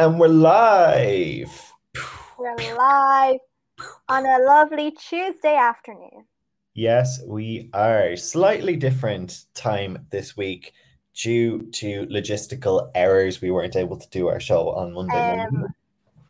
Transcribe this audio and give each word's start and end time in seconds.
And 0.00 0.18
we're 0.18 0.28
live. 0.28 1.74
We're 2.38 2.74
live 2.74 3.36
on 4.08 4.24
a 4.24 4.38
lovely 4.46 4.92
Tuesday 4.92 5.54
afternoon. 5.54 6.24
Yes, 6.72 7.20
we 7.26 7.68
are. 7.74 8.16
Slightly 8.16 8.76
different 8.76 9.44
time 9.52 10.06
this 10.10 10.38
week 10.38 10.72
due 11.14 11.70
to 11.72 12.06
logistical 12.06 12.90
errors. 12.94 13.42
We 13.42 13.50
weren't 13.50 13.76
able 13.76 13.98
to 13.98 14.08
do 14.08 14.28
our 14.28 14.40
show 14.40 14.70
on 14.70 14.94
Monday 14.94 15.38
Um, 15.38 15.66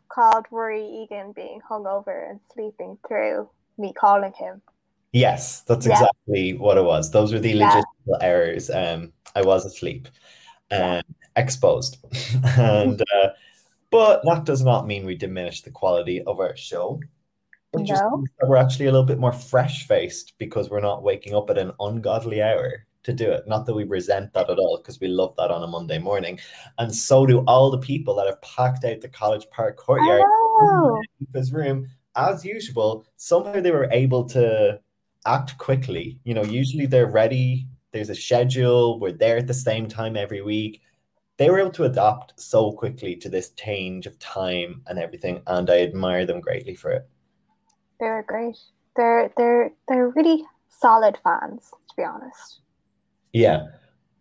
called 0.09 0.47
Rory 0.51 0.85
Egan 0.85 1.31
being 1.31 1.61
hungover 1.61 2.29
and 2.29 2.41
sleeping 2.53 2.97
through 3.07 3.49
me 3.77 3.93
calling 3.93 4.33
him. 4.33 4.61
Yes, 5.13 5.61
that's 5.61 5.85
Yeah. 5.87 5.93
exactly 5.93 6.57
what 6.57 6.77
it 6.77 6.83
was. 6.83 7.11
Those 7.11 7.31
were 7.31 7.39
the 7.39 7.53
Yeah. 7.53 7.69
logistical 7.69 8.17
errors. 8.19 8.69
Um, 8.69 9.13
I 9.33 9.43
was 9.43 9.63
asleep, 9.63 10.09
Yeah. 10.69 10.97
um, 10.97 11.03
exposed, 11.37 11.99
and 12.57 13.01
uh, 13.13 13.29
but 13.91 14.21
that 14.23 14.45
does 14.45 14.63
not 14.63 14.87
mean 14.87 15.05
we 15.05 15.15
diminish 15.15 15.61
the 15.61 15.71
quality 15.71 16.23
of 16.23 16.39
our 16.39 16.55
show. 16.55 16.99
It 17.73 17.83
just 17.83 18.03
No. 18.03 18.17
means 18.17 18.29
that 18.39 18.49
we're 18.49 18.57
actually 18.57 18.87
a 18.87 18.91
little 18.91 19.05
bit 19.05 19.19
more 19.19 19.31
fresh-faced 19.31 20.33
because 20.37 20.69
we're 20.69 20.81
not 20.81 21.03
waking 21.03 21.35
up 21.35 21.49
at 21.49 21.57
an 21.57 21.71
ungodly 21.79 22.41
hour 22.41 22.85
to 23.03 23.13
do 23.13 23.31
it. 23.31 23.47
Not 23.47 23.65
that 23.65 23.73
we 23.73 23.83
resent 23.83 24.33
that 24.33 24.49
at 24.49 24.59
all, 24.59 24.77
because 24.77 24.99
we 24.99 25.07
love 25.07 25.35
that 25.37 25.51
on 25.51 25.63
a 25.63 25.67
Monday 25.67 25.97
morning, 25.97 26.39
and 26.77 26.93
so 26.93 27.25
do 27.25 27.39
all 27.47 27.71
the 27.71 27.77
people 27.77 28.13
that 28.15 28.27
have 28.27 28.41
packed 28.41 28.83
out 28.83 29.01
the 29.01 29.09
College 29.09 29.49
Park 29.51 29.77
courtyard 29.77 30.21
Oh, 30.23 31.01
his 31.33 31.51
room 31.53 31.87
as 32.15 32.43
usual. 32.45 33.05
Somehow 33.15 33.61
they 33.61 33.71
were 33.71 33.89
able 33.91 34.25
to 34.25 34.79
act 35.25 35.57
quickly. 35.57 36.19
You 36.23 36.33
know, 36.33 36.43
usually 36.43 36.85
they're 36.85 37.09
ready. 37.09 37.67
There's 37.91 38.09
a 38.09 38.15
schedule. 38.15 38.99
We're 38.99 39.13
there 39.13 39.37
at 39.37 39.47
the 39.47 39.53
same 39.53 39.87
time 39.87 40.15
every 40.17 40.41
week. 40.41 40.81
They 41.41 41.49
were 41.49 41.57
able 41.57 41.71
to 41.71 41.85
adapt 41.85 42.39
so 42.39 42.71
quickly 42.71 43.15
to 43.15 43.27
this 43.27 43.49
change 43.53 44.05
of 44.05 44.19
time 44.19 44.83
and 44.85 44.99
everything, 44.99 45.41
and 45.47 45.67
I 45.71 45.79
admire 45.79 46.23
them 46.23 46.39
greatly 46.39 46.75
for 46.75 46.91
it. 46.91 47.09
they're 47.99 48.21
great. 48.27 48.59
They're 48.95 49.31
they're 49.35 49.71
they're 49.87 50.09
really 50.09 50.45
solid 50.69 51.17
fans, 51.23 51.71
to 51.89 51.95
be 51.97 52.03
honest. 52.03 52.59
Yeah. 53.33 53.69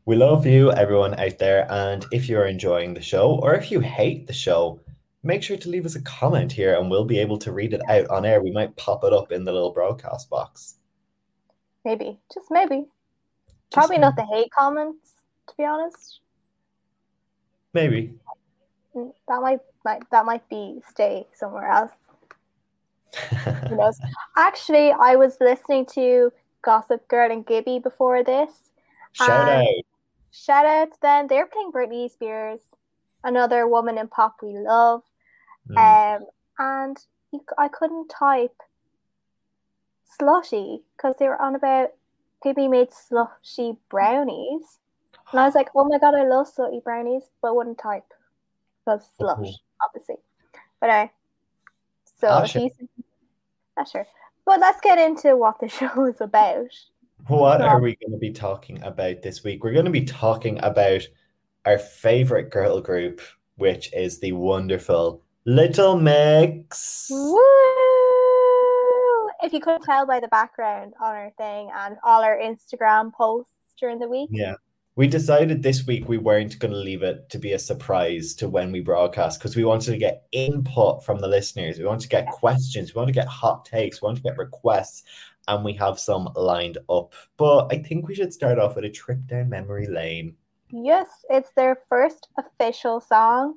We 0.06 0.16
love 0.16 0.46
you, 0.46 0.72
everyone 0.72 1.12
out 1.20 1.36
there. 1.36 1.70
And 1.70 2.06
if 2.10 2.26
you're 2.26 2.46
enjoying 2.46 2.94
the 2.94 3.02
show 3.02 3.38
or 3.42 3.54
if 3.54 3.70
you 3.70 3.80
hate 3.80 4.26
the 4.26 4.32
show, 4.32 4.80
make 5.22 5.42
sure 5.42 5.58
to 5.58 5.68
leave 5.68 5.84
us 5.84 5.96
a 5.96 6.02
comment 6.04 6.50
here 6.50 6.74
and 6.78 6.90
we'll 6.90 7.04
be 7.04 7.18
able 7.18 7.36
to 7.40 7.52
read 7.52 7.74
it 7.74 7.82
out 7.90 8.08
on 8.08 8.24
air. 8.24 8.42
We 8.42 8.50
might 8.50 8.76
pop 8.76 9.04
it 9.04 9.12
up 9.12 9.30
in 9.30 9.44
the 9.44 9.52
little 9.52 9.74
broadcast 9.74 10.30
box. 10.30 10.76
Maybe, 11.84 12.18
just 12.32 12.46
maybe. 12.50 12.86
Probably 13.70 13.98
not 13.98 14.16
the 14.16 14.24
hate 14.24 14.50
comments, 14.58 15.12
to 15.48 15.54
be 15.58 15.66
honest. 15.66 16.20
Maybe. 17.72 18.14
That 18.94 19.40
might, 19.40 19.60
might 19.84 20.02
that 20.10 20.24
might 20.24 20.48
be 20.48 20.80
stay 20.88 21.26
somewhere 21.32 21.68
else. 21.68 21.92
Who 23.68 23.76
knows? 23.76 23.98
Actually, 24.36 24.92
I 24.92 25.16
was 25.16 25.36
listening 25.40 25.86
to 25.94 26.32
Gossip 26.62 27.06
Girl 27.08 27.30
and 27.30 27.46
Gibby 27.46 27.78
before 27.78 28.22
this. 28.24 28.50
Shout 29.12 29.48
out. 29.48 29.66
Shout 30.32 30.66
out 30.66 30.92
to 30.92 31.00
them. 31.00 31.26
They're 31.28 31.46
playing 31.46 31.72
Britney 31.72 32.10
Spears, 32.10 32.60
another 33.24 33.66
woman 33.66 33.98
in 33.98 34.08
pop 34.08 34.36
we 34.42 34.56
love. 34.56 35.02
Mm. 35.68 36.16
Um, 36.16 36.26
and 36.58 36.96
you, 37.32 37.44
I 37.58 37.68
couldn't 37.68 38.08
type 38.08 38.54
slushy 40.18 40.82
because 40.96 41.16
they 41.18 41.26
were 41.26 41.40
on 41.40 41.54
about 41.54 41.90
Gibby 42.42 42.68
made 42.68 42.92
slushy 42.92 43.76
brownies. 43.88 44.78
And 45.32 45.40
I 45.40 45.44
was 45.44 45.54
like, 45.54 45.68
oh 45.74 45.84
my 45.84 45.98
god, 45.98 46.14
I 46.14 46.26
love 46.26 46.48
salty 46.48 46.80
brownies, 46.82 47.22
but 47.40 47.54
wouldn't 47.54 47.78
type 47.78 48.04
because 48.84 49.02
slush, 49.16 49.52
obviously. 49.84 50.16
But 50.80 50.90
I, 50.90 51.10
so 52.20 52.28
Ah, 52.28 52.42
if 52.42 52.50
sure. 52.50 52.62
you, 52.62 52.70
yeah, 53.76 53.84
sure. 53.84 54.06
But 54.44 54.60
let's 54.60 54.80
get 54.80 54.98
into 54.98 55.36
what 55.36 55.60
the 55.60 55.68
show 55.78 56.06
is 56.06 56.20
about. 56.20 56.66
What 57.28 57.60
are 57.60 57.80
we 57.80 57.96
going 57.96 58.12
to 58.12 58.18
be 58.18 58.32
talking 58.32 58.82
about 58.82 59.22
this 59.22 59.44
week? 59.44 59.62
We're 59.62 59.72
going 59.74 59.84
to 59.84 59.90
be 59.90 60.04
talking 60.04 60.58
about 60.62 61.02
our 61.66 61.78
favorite 61.78 62.50
girl 62.50 62.80
group, 62.80 63.20
which 63.56 63.92
is 63.92 64.18
the 64.18 64.32
wonderful 64.32 65.22
Little 65.44 65.96
Mix. 65.96 67.08
Woo! 67.10 67.38
If 69.42 69.52
you 69.52 69.60
couldn't 69.60 69.82
tell 69.84 70.06
by 70.06 70.18
the 70.20 70.28
background 70.28 70.94
on 71.00 71.14
our 71.14 71.30
thing 71.38 71.70
and 71.74 71.96
all 72.04 72.22
our 72.22 72.38
Instagram 72.38 73.12
posts 73.12 73.52
during 73.78 73.98
the 73.98 74.08
week, 74.08 74.28
Yeah. 74.32 74.54
We 74.96 75.06
decided 75.06 75.62
this 75.62 75.86
week 75.86 76.08
we 76.08 76.18
weren't 76.18 76.58
going 76.58 76.72
to 76.72 76.78
leave 76.78 77.02
it 77.02 77.30
to 77.30 77.38
be 77.38 77.52
a 77.52 77.58
surprise 77.58 78.34
to 78.34 78.48
when 78.48 78.72
we 78.72 78.80
broadcast 78.80 79.38
because 79.38 79.56
we 79.56 79.64
wanted 79.64 79.92
to 79.92 79.98
get 79.98 80.24
input 80.32 81.04
from 81.04 81.20
the 81.20 81.28
listeners. 81.28 81.78
We 81.78 81.84
want 81.84 82.00
to 82.02 82.08
get 82.08 82.26
questions. 82.28 82.94
We 82.94 82.98
want 82.98 83.08
to 83.08 83.14
get 83.14 83.28
hot 83.28 83.64
takes. 83.64 84.02
We 84.02 84.06
want 84.06 84.16
to 84.18 84.22
get 84.22 84.36
requests. 84.36 85.04
And 85.48 85.64
we 85.64 85.72
have 85.74 85.98
some 85.98 86.28
lined 86.34 86.78
up. 86.90 87.14
But 87.36 87.72
I 87.72 87.78
think 87.78 88.06
we 88.08 88.14
should 88.14 88.32
start 88.32 88.58
off 88.58 88.76
with 88.76 88.84
a 88.84 88.90
trip 88.90 89.18
down 89.26 89.48
memory 89.48 89.86
lane. 89.86 90.36
yes, 90.70 91.08
it's 91.30 91.50
their 91.56 91.78
first 91.88 92.28
official 92.38 93.00
song. 93.00 93.54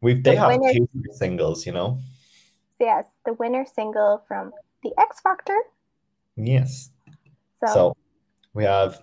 We've 0.00 0.22
they 0.22 0.34
The 0.34 0.40
have 0.40 0.60
winner- 0.60 0.72
two 0.74 0.88
singles, 1.12 1.66
you 1.66 1.72
know? 1.72 1.98
Yes, 2.78 3.04
the 3.26 3.32
winner 3.34 3.66
single 3.66 4.22
from 4.28 4.52
the 4.84 4.92
X 4.98 5.20
Factor. 5.20 5.58
Yes. 6.36 6.90
So, 7.60 7.72
So 7.74 7.96
we 8.54 8.62
have 8.64 9.02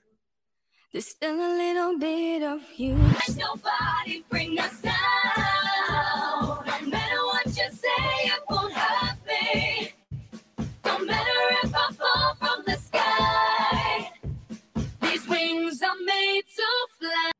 There's 0.91 1.07
still 1.07 1.35
a 1.35 1.51
little 1.55 1.97
bit 1.97 2.43
of 2.43 2.59
you. 2.75 2.95
Nobody 3.37 4.25
bring 4.29 4.59
us 4.59 4.81
down. 4.81 4.93
No 6.67 6.87
matter 6.89 7.15
what 7.27 7.45
you 7.45 7.69
say, 7.71 8.03
it 8.25 8.41
won't 8.49 8.73
hurt 8.73 9.15
me. 9.25 9.93
No 10.83 10.99
matter 10.99 11.31
if 11.63 11.73
I 11.73 11.91
fall 11.93 12.35
from 12.35 12.63
the 12.65 12.75
sky. 12.75 14.11
These 15.01 15.29
wings 15.29 15.81
are 15.81 15.95
made 16.03 16.43
to 16.57 16.87
fly. 16.99 17.31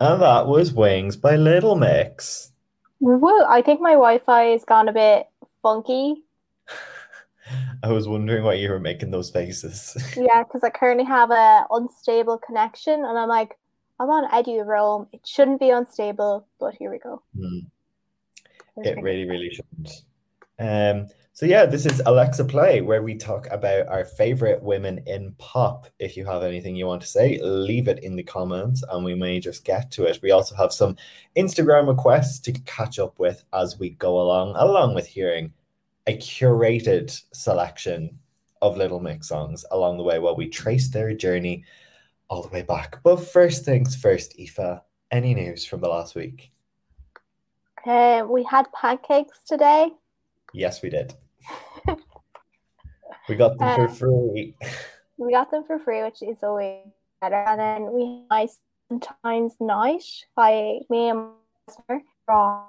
And 0.00 0.20
that 0.20 0.46
was 0.46 0.74
Wings 0.74 1.16
by 1.16 1.36
Little 1.36 1.76
Mix. 1.76 2.52
Woo! 3.00 3.42
I 3.48 3.62
think 3.62 3.80
my 3.80 3.92
Wi-Fi 3.92 4.42
has 4.52 4.66
gone 4.66 4.90
a 4.90 4.92
bit 4.92 5.28
funky. 5.62 6.24
I 7.82 7.90
was 7.90 8.06
wondering 8.06 8.44
why 8.44 8.54
you 8.54 8.70
were 8.70 8.80
making 8.80 9.10
those 9.10 9.30
faces. 9.30 9.96
Yeah, 10.16 10.44
because 10.44 10.62
I 10.62 10.70
currently 10.70 11.04
have 11.04 11.30
a 11.30 11.66
unstable 11.70 12.38
connection, 12.38 13.04
and 13.04 13.18
I'm 13.18 13.28
like, 13.28 13.58
I'm 13.98 14.10
on 14.10 14.30
eduroam. 14.30 15.08
It 15.12 15.26
shouldn't 15.26 15.60
be 15.60 15.70
unstable, 15.70 16.46
but 16.60 16.74
here 16.74 16.90
we 16.90 16.98
go. 16.98 17.22
There's 18.76 18.96
It 18.98 19.02
really, 19.02 19.28
really 19.28 19.50
shouldn't. 19.50 20.04
Um, 20.58 21.08
so 21.34 21.46
yeah, 21.46 21.66
this 21.66 21.86
is 21.86 22.02
Alexa 22.04 22.44
Play, 22.44 22.82
where 22.82 23.02
we 23.02 23.16
talk 23.16 23.48
about 23.50 23.88
our 23.88 24.04
favorite 24.04 24.62
women 24.62 25.02
in 25.06 25.34
pop. 25.38 25.86
If 25.98 26.16
you 26.16 26.26
have 26.26 26.42
anything 26.42 26.76
you 26.76 26.86
want 26.86 27.00
to 27.02 27.08
say, 27.08 27.40
leave 27.42 27.88
it 27.88 28.04
in 28.04 28.16
the 28.16 28.22
comments, 28.22 28.84
and 28.90 29.04
we 29.04 29.14
may 29.14 29.40
just 29.40 29.64
get 29.64 29.90
to 29.92 30.04
it. 30.04 30.20
We 30.22 30.30
also 30.30 30.54
have 30.54 30.72
some 30.72 30.96
Instagram 31.36 31.88
requests 31.88 32.38
to 32.40 32.52
catch 32.52 32.98
up 32.98 33.18
with 33.18 33.44
as 33.52 33.78
we 33.78 33.90
go 33.90 34.20
along, 34.20 34.54
along 34.56 34.94
with 34.94 35.06
hearing 35.06 35.52
a 36.06 36.16
curated 36.16 37.20
selection 37.32 38.18
of 38.60 38.76
Little 38.76 39.00
Mix 39.00 39.28
songs 39.28 39.64
along 39.70 39.98
the 39.98 40.04
way 40.04 40.18
while 40.18 40.36
we 40.36 40.48
trace 40.48 40.88
their 40.88 41.12
journey 41.14 41.64
all 42.28 42.42
the 42.42 42.48
way 42.48 42.62
back. 42.62 42.98
But 43.02 43.16
first 43.16 43.64
things 43.64 43.94
first, 43.94 44.38
Aoife, 44.38 44.80
any 45.10 45.34
news 45.34 45.64
from 45.64 45.80
the 45.80 45.88
last 45.88 46.14
week? 46.14 46.50
Uh, 47.84 48.24
we 48.28 48.44
had 48.44 48.66
pancakes 48.72 49.40
today. 49.46 49.90
Yes, 50.54 50.82
we 50.82 50.90
did. 50.90 51.14
We 53.28 53.36
got 53.36 53.58
them 53.58 53.74
for 53.74 53.84
Uh, 53.88 53.88
free. 53.88 54.56
We 55.16 55.32
got 55.32 55.50
them 55.50 55.64
for 55.64 55.78
free, 55.78 56.02
which 56.02 56.22
is 56.22 56.38
always 56.42 56.86
better. 57.20 57.44
And 57.46 57.60
then 57.60 57.92
we 57.92 58.24
had 58.30 58.50
Valentine's 58.88 59.56
night 59.60 60.04
by 60.36 60.78
me 60.90 61.08
and 61.08 61.18
my 61.18 61.32
sister 61.68 62.02
brought 62.26 62.68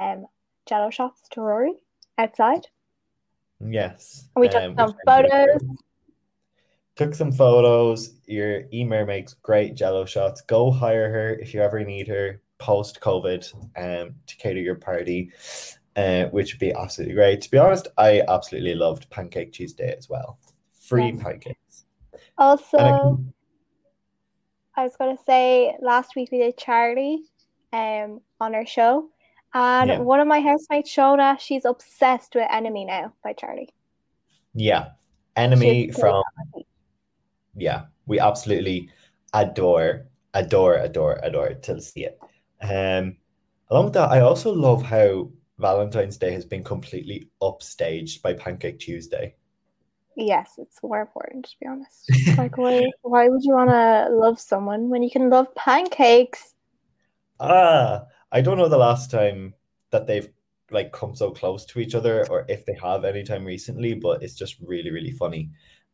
um 0.00 0.26
jello 0.66 0.90
shots 0.90 1.28
to 1.30 1.40
Rory 1.40 1.74
outside. 2.18 2.66
Yes. 3.60 4.28
And 4.36 4.40
we 4.42 4.48
took 4.48 4.62
um, 4.62 4.76
some 4.76 4.88
which 4.88 4.98
I 5.08 5.22
did 5.22 5.30
photos. 5.30 5.62
took 6.96 7.14
some 7.14 7.32
photos. 7.32 8.14
Your 8.26 8.62
Emer 8.72 9.04
makes 9.06 9.34
great 9.34 9.74
jello 9.74 10.04
shots. 10.04 10.40
Go 10.42 10.70
hire 10.70 11.10
her 11.10 11.34
if 11.34 11.54
you 11.54 11.60
ever 11.62 11.84
need 11.84 12.08
her 12.08 12.40
post 12.58 13.00
COVID 13.00 13.52
um, 13.76 14.14
to 14.26 14.36
cater 14.36 14.60
your 14.60 14.76
party, 14.76 15.32
uh, 15.96 16.24
which 16.26 16.52
would 16.52 16.60
be 16.60 16.72
absolutely 16.72 17.14
great. 17.14 17.40
To 17.42 17.50
be 17.50 17.58
honest, 17.58 17.88
I 17.98 18.22
absolutely 18.28 18.74
loved 18.74 19.10
Pancake 19.10 19.52
Tuesday 19.52 19.94
as 19.96 20.08
well. 20.08 20.38
Free 20.72 21.12
Yes. 21.12 21.22
pancakes. 21.22 21.84
Also, 22.36 22.78
I 22.78 23.00
I 24.76 24.82
was 24.82 24.96
gonna 24.96 25.18
say 25.24 25.76
last 25.80 26.16
week 26.16 26.30
we 26.32 26.38
did 26.38 26.58
Charlie 26.58 27.24
um 27.72 28.20
on 28.40 28.54
our 28.54 28.66
show. 28.66 29.08
And 29.54 29.88
Yeah. 29.88 29.98
one 30.00 30.20
of 30.20 30.26
my 30.26 30.40
housemates, 30.40 30.90
Shona, 30.90 31.38
she's 31.38 31.64
obsessed 31.64 32.34
with 32.34 32.46
Enemy 32.50 32.84
now 32.86 33.12
by 33.22 33.32
Charlie. 33.32 33.72
yeah, 34.52 34.90
enemy 35.36 35.86
She's 35.86 35.98
from 35.98 36.22
yeah, 37.56 37.84
we 38.06 38.18
absolutely 38.18 38.90
adore, 39.32 40.06
adore, 40.34 40.74
adore, 40.74 41.20
adore 41.22 41.54
to 41.54 41.80
see 41.80 42.04
it. 42.04 42.20
Um, 42.60 43.16
along 43.70 43.84
with 43.86 43.94
that, 43.94 44.10
I 44.10 44.20
also 44.20 44.52
love 44.52 44.82
how 44.82 45.30
Valentine's 45.58 46.16
Day 46.16 46.32
has 46.32 46.44
been 46.44 46.64
completely 46.64 47.30
upstaged 47.40 48.22
by 48.22 48.34
Pancake 48.34 48.80
Tuesday. 48.80 49.36
Yes, 50.16 50.54
it's 50.58 50.82
more 50.82 51.00
important 51.00 51.44
to 51.46 51.56
be 51.60 51.66
honest. 51.66 52.10
Like 52.38 52.56
why 52.56 52.86
why 53.02 53.28
would 53.28 53.42
you 53.44 53.54
wanna 53.54 54.08
love 54.10 54.40
someone 54.40 54.88
when 54.88 55.02
you 55.02 55.10
can 55.10 55.30
love 55.30 55.54
pancakes? 55.54 56.54
Ah, 57.40 58.04
I 58.34 58.40
don't 58.40 58.58
know 58.58 58.68
the 58.68 58.76
last 58.76 59.12
time 59.12 59.54
that 59.90 60.08
they've 60.08 60.28
like 60.72 60.92
come 60.92 61.14
so 61.14 61.30
close 61.30 61.64
to 61.66 61.78
each 61.78 61.94
other 61.94 62.26
or 62.28 62.44
if 62.48 62.66
they 62.66 62.76
have 62.82 63.04
any 63.04 63.22
time 63.22 63.44
recently, 63.44 63.94
but 63.94 64.24
it's 64.24 64.34
just 64.34 64.56
really, 64.60 64.90
really 64.90 65.12
funny. 65.12 65.50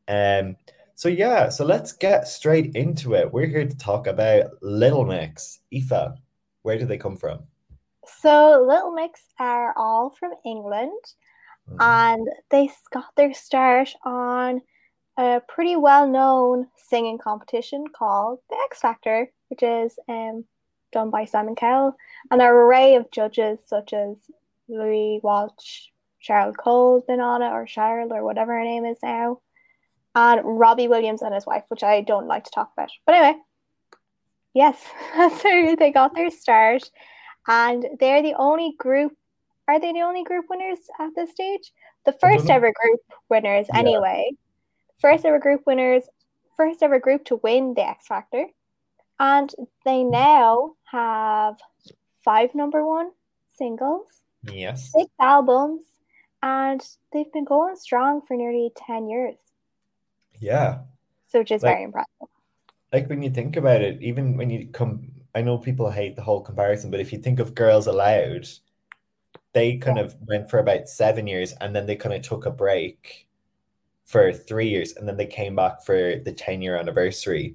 Um, 0.08 0.56
so 0.94 1.10
yeah, 1.10 1.50
so 1.50 1.66
let's 1.66 1.92
get 1.92 2.26
straight 2.26 2.74
into 2.74 3.14
it. 3.14 3.30
We're 3.30 3.46
here 3.46 3.66
to 3.66 3.76
talk 3.76 4.06
about 4.06 4.46
Little 4.62 5.04
Mix. 5.04 5.60
Aoife, 5.70 6.14
where 6.62 6.78
do 6.78 6.86
they 6.86 6.96
come 6.96 7.16
from? 7.18 7.40
So 8.06 8.64
Little 8.66 8.92
Mix 8.92 9.20
are 9.38 9.74
all 9.76 10.10
from 10.18 10.32
England 10.44 11.02
and 11.78 12.26
they 12.50 12.70
got 12.90 13.14
their 13.16 13.34
start 13.34 13.94
on 14.04 14.62
a 15.18 15.42
pretty 15.46 15.76
well-known 15.76 16.66
singing 16.76 17.18
competition 17.18 17.84
called 17.94 18.40
the 18.48 18.56
X 18.64 18.80
Factor, 18.80 19.30
which 19.48 19.62
is 19.62 19.98
um, 20.08 20.44
done 20.92 21.10
by 21.10 21.24
Simon 21.24 21.54
Cowell, 21.54 21.96
and 22.30 22.40
an 22.40 22.48
array 22.48 22.94
of 22.96 23.10
judges 23.10 23.58
such 23.66 23.92
as 23.92 24.16
Louis 24.68 25.20
Walsh, 25.22 25.88
Cheryl 26.22 26.56
Cole's 26.56 27.04
been 27.04 27.20
on 27.20 27.42
it, 27.42 27.50
or 27.50 27.66
Cheryl, 27.66 28.10
or 28.12 28.24
whatever 28.24 28.52
her 28.58 28.64
name 28.64 28.84
is 28.84 28.98
now, 29.02 29.40
and 30.14 30.40
Robbie 30.44 30.88
Williams 30.88 31.22
and 31.22 31.34
his 31.34 31.46
wife, 31.46 31.64
which 31.68 31.82
I 31.82 32.00
don't 32.02 32.26
like 32.26 32.44
to 32.44 32.50
talk 32.50 32.70
about. 32.76 32.90
But 33.06 33.14
anyway, 33.16 33.38
yes, 34.54 34.82
that's 35.16 35.42
where 35.44 35.76
they 35.76 35.90
got 35.90 36.14
their 36.14 36.30
start, 36.30 36.90
and 37.48 37.86
they're 37.98 38.22
the 38.22 38.34
only 38.34 38.74
group. 38.78 39.12
Are 39.68 39.80
they 39.80 39.92
the 39.92 40.02
only 40.02 40.24
group 40.24 40.46
winners 40.50 40.78
at 40.98 41.10
this 41.14 41.30
stage? 41.30 41.72
The 42.04 42.12
first 42.12 42.50
ever 42.50 42.72
group 42.72 43.00
winners, 43.28 43.66
Yeah. 43.72 43.78
anyway. 43.78 44.30
First 44.98 45.24
ever 45.24 45.38
group 45.38 45.62
winners, 45.66 46.02
first 46.56 46.82
ever 46.82 46.98
group 46.98 47.24
to 47.26 47.36
win 47.36 47.74
the 47.74 47.86
X 47.86 48.06
Factor. 48.06 48.46
And 49.20 49.54
they 49.84 50.02
now 50.02 50.76
have 50.90 51.60
five 52.24 52.54
number 52.54 52.84
one 52.84 53.10
singles, 53.54 54.06
Yes. 54.50 54.90
six 54.90 55.10
albums, 55.20 55.82
and 56.42 56.80
they've 57.12 57.30
been 57.30 57.44
going 57.44 57.76
strong 57.76 58.22
for 58.22 58.34
nearly 58.34 58.72
10 58.74 59.08
years. 59.08 59.36
Yeah. 60.38 60.80
So, 61.28 61.40
which 61.40 61.50
is 61.52 61.62
Like- 61.62 61.74
very 61.74 61.84
impressive. 61.84 62.28
Like 62.92 63.08
when 63.10 63.22
you 63.22 63.30
think 63.30 63.56
about 63.56 63.82
it, 63.82 64.02
even 64.02 64.36
when 64.38 64.48
you 64.50 64.66
come, 64.68 65.12
I 65.34 65.42
know 65.42 65.58
people 65.58 65.90
hate 65.90 66.16
the 66.16 66.22
whole 66.22 66.40
comparison, 66.40 66.90
but 66.90 66.98
if 66.98 67.12
you 67.12 67.18
think 67.18 67.38
of 67.38 67.54
Girls 67.54 67.86
Aloud, 67.86 68.48
they 69.52 69.76
kind 69.76 69.98
of 69.98 70.16
went 70.26 70.48
for 70.48 70.58
about 70.58 70.88
seven 70.88 71.26
years 71.26 71.52
and 71.60 71.76
then 71.76 71.84
they 71.86 71.94
kind 71.94 72.14
of 72.14 72.22
took 72.22 72.46
a 72.46 72.50
break 72.50 73.28
for 74.04 74.32
three 74.32 74.68
years 74.70 74.96
and 74.96 75.06
then 75.06 75.16
they 75.18 75.26
came 75.26 75.54
back 75.54 75.82
for 75.82 76.16
the 76.16 76.32
10 76.32 76.62
year 76.62 76.76
anniversary. 76.76 77.54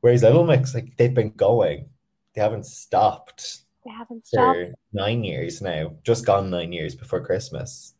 Whereas 0.00 0.22
Little 0.22 0.44
Mix, 0.44 0.74
like 0.74 0.96
they've 0.96 1.12
been 1.14 1.30
going, 1.30 1.88
they 2.34 2.40
haven't 2.40 2.66
stopped 2.66 3.62
They 3.84 3.90
haven't 3.90 4.26
stopped. 4.26 4.56
for 4.58 4.74
nine 4.92 5.24
years 5.24 5.60
now, 5.60 5.92
just 6.04 6.24
gone 6.26 6.50
nine 6.50 6.72
years 6.72 6.94
before 6.94 7.20
Christmas. 7.24 7.94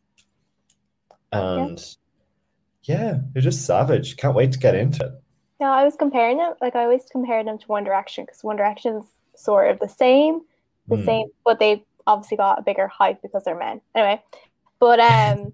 And 1.31 1.83
yeah, 2.83 3.19
they're 3.33 3.41
just 3.41 3.65
savage. 3.65 4.17
Can't 4.17 4.35
wait 4.35 4.51
to 4.53 4.59
get 4.59 4.75
into 4.75 5.05
it. 5.05 5.11
No, 5.59 5.67
I 5.67 5.83
was 5.83 5.95
comparing 5.95 6.37
them, 6.37 6.55
like, 6.59 6.75
I 6.75 6.83
always 6.83 7.05
compare 7.11 7.43
them 7.43 7.59
to 7.59 7.67
One 7.67 7.83
Direction 7.83 8.25
because 8.25 8.43
One 8.43 8.55
Direction's 8.55 9.05
sort 9.35 9.69
of 9.69 9.79
the 9.79 9.87
same, 9.87 10.41
the 10.89 10.97
Hmm. 10.97 11.05
same, 11.05 11.27
but 11.45 11.59
they 11.59 11.83
obviously 12.07 12.37
got 12.37 12.57
a 12.57 12.63
bigger 12.63 12.87
hype 12.87 13.21
because 13.21 13.43
they're 13.43 13.57
men. 13.57 13.79
Anyway, 13.93 14.23
but 14.79 14.99
um, 14.99 15.53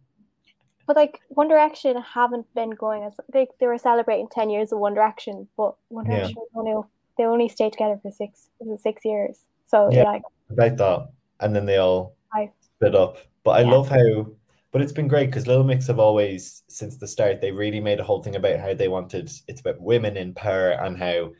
but 0.87 0.95
like 0.95 1.19
One 1.29 1.47
Direction 1.49 2.01
haven't 2.01 2.51
been 2.55 2.71
going 2.71 3.03
as 3.03 3.13
they 3.31 3.47
they 3.59 3.67
were 3.67 3.77
celebrating 3.77 4.27
ten 4.29 4.49
years 4.49 4.71
of 4.71 4.79
One 4.79 4.93
Direction, 4.93 5.47
but 5.57 5.75
One 5.89 6.05
Yeah. 6.05 6.17
Direction 6.19 6.43
only 6.55 6.87
they 7.17 7.25
only 7.25 7.49
stayed 7.49 7.73
together 7.73 7.99
for 8.01 8.11
six 8.11 8.49
six 8.81 9.05
years. 9.05 9.39
So 9.67 9.89
Yeah. 9.91 10.03
yeah, 10.03 10.11
like 10.11 10.21
about 10.49 10.77
that, 10.77 11.09
and 11.41 11.55
then 11.55 11.65
they 11.65 11.77
all 11.77 12.15
I- 12.33 12.51
split 12.61 12.95
up. 12.95 13.17
But 13.43 13.51
I 13.51 13.61
Yeah. 13.61 13.71
love 13.71 13.89
how, 13.89 14.27
but 14.71 14.81
it's 14.81 14.93
been 14.93 15.07
great 15.07 15.27
because 15.27 15.47
Little 15.47 15.63
Mix 15.63 15.87
have 15.87 15.99
always, 15.99 16.63
since 16.67 16.97
the 16.97 17.07
start, 17.07 17.41
they 17.41 17.51
really 17.51 17.79
made 17.79 17.99
a 17.99 18.03
whole 18.03 18.21
thing 18.21 18.35
about 18.35 18.59
how 18.59 18.73
they 18.73 18.87
wanted 18.87 19.31
it's 19.47 19.61
about 19.61 19.81
women 19.81 20.15
in 20.17 20.33
power 20.33 20.71
and 20.71 20.97
how 20.97 21.31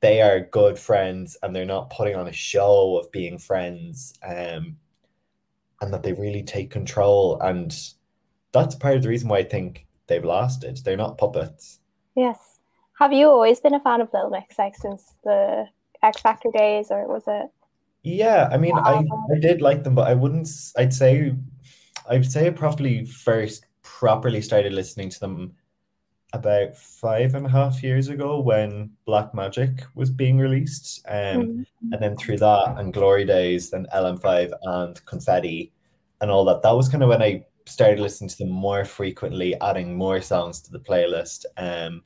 they 0.00 0.22
are 0.22 0.40
good 0.40 0.78
friends 0.78 1.36
and 1.42 1.54
they're 1.54 1.64
not 1.64 1.90
putting 1.90 2.14
on 2.16 2.28
a 2.28 2.32
show 2.32 2.96
of 2.98 3.10
being 3.10 3.36
friends, 3.38 4.12
um, 4.24 4.76
and 5.80 5.92
that 5.92 6.02
they 6.02 6.12
really 6.12 6.42
take 6.42 6.70
control. 6.70 7.40
And 7.40 7.76
that's 8.52 8.74
part 8.74 8.96
of 8.96 9.02
the 9.02 9.08
reason 9.08 9.28
why 9.28 9.38
I 9.38 9.44
think 9.44 9.86
they've 10.06 10.24
lasted. 10.24 10.78
They're 10.84 10.96
not 10.96 11.18
puppets. 11.18 11.80
yes. 12.16 12.38
Have 12.98 13.12
you 13.12 13.28
always 13.28 13.60
been 13.60 13.74
a 13.74 13.80
fan 13.80 14.00
of 14.00 14.08
Little 14.12 14.30
Mix 14.30 14.58
like 14.58 14.74
since 14.74 15.12
the 15.22 15.66
X 16.02 16.20
Factor 16.20 16.48
days, 16.52 16.88
or 16.90 17.06
was 17.06 17.22
it? 17.28 17.46
Yeah, 18.02 18.48
I 18.50 18.56
mean, 18.56 18.76
I. 18.76 19.04
I 19.32 19.38
did 19.38 19.60
like 19.60 19.84
them, 19.84 19.94
but 19.94 20.08
I 20.08 20.14
wouldn't, 20.14 20.48
I'd 20.76 20.92
say, 20.92 21.32
I'd 22.10 22.24
say 22.28 22.48
I 22.48 22.50
probably 22.50 23.04
first 23.04 23.66
properly 23.82 24.42
started 24.42 24.72
listening 24.72 25.10
to 25.10 25.20
them 25.20 25.54
about 26.32 26.76
five 26.76 27.34
and 27.36 27.46
a 27.46 27.48
half 27.48 27.82
years 27.84 28.08
ago 28.08 28.40
when 28.40 28.90
Black 29.06 29.32
Magic 29.32 29.70
was 29.94 30.10
being 30.10 30.36
released. 30.38 31.04
Um, 31.08 31.14
Mm. 31.14 31.66
and 31.92 32.02
then 32.02 32.16
through 32.16 32.38
that 32.38 32.74
and 32.78 32.92
Glory 32.92 33.24
Days, 33.24 33.70
then 33.70 33.86
LM5 33.94 34.52
and 34.62 35.06
Confetti 35.06 35.72
and 36.20 36.30
all 36.32 36.44
that. 36.46 36.62
That 36.62 36.72
was 36.76 36.88
kind 36.88 37.02
of 37.04 37.08
when 37.10 37.22
I 37.22 37.44
started 37.68 38.00
listening 38.00 38.30
to 38.30 38.36
them 38.38 38.50
more 38.50 38.84
frequently, 38.84 39.58
adding 39.60 39.96
more 39.96 40.20
songs 40.20 40.60
to 40.62 40.72
the 40.72 40.80
playlist. 40.80 41.44
Um, 41.56 42.02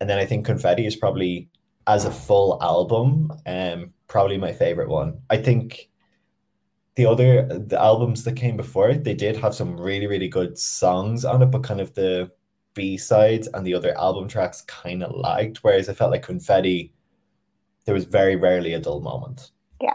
and 0.00 0.08
then 0.08 0.18
I 0.18 0.26
think 0.26 0.46
Confetti 0.46 0.86
is 0.86 0.96
probably, 0.96 1.48
as 1.86 2.04
a 2.04 2.10
full 2.10 2.58
album, 2.62 3.32
um, 3.46 3.92
probably 4.08 4.38
my 4.38 4.52
favorite 4.52 4.88
one. 4.88 5.20
I 5.30 5.36
think 5.36 5.88
the 6.94 7.06
other 7.06 7.46
the 7.46 7.80
albums 7.80 8.24
that 8.24 8.36
came 8.36 8.56
before 8.56 8.90
it, 8.90 9.04
they 9.04 9.14
did 9.14 9.36
have 9.36 9.54
some 9.54 9.80
really, 9.80 10.06
really 10.06 10.28
good 10.28 10.58
songs 10.58 11.24
on 11.24 11.42
it, 11.42 11.46
but 11.46 11.62
kind 11.62 11.80
of 11.80 11.94
the 11.94 12.30
B 12.74 12.96
sides 12.96 13.48
and 13.54 13.66
the 13.66 13.74
other 13.74 13.96
album 13.98 14.28
tracks 14.28 14.62
kind 14.62 15.02
of 15.02 15.14
lagged. 15.14 15.58
Whereas 15.58 15.88
I 15.88 15.94
felt 15.94 16.10
like 16.10 16.22
Confetti, 16.22 16.92
there 17.84 17.94
was 17.94 18.04
very 18.04 18.36
rarely 18.36 18.74
a 18.74 18.80
dull 18.80 19.00
moment. 19.00 19.50
Yeah. 19.80 19.94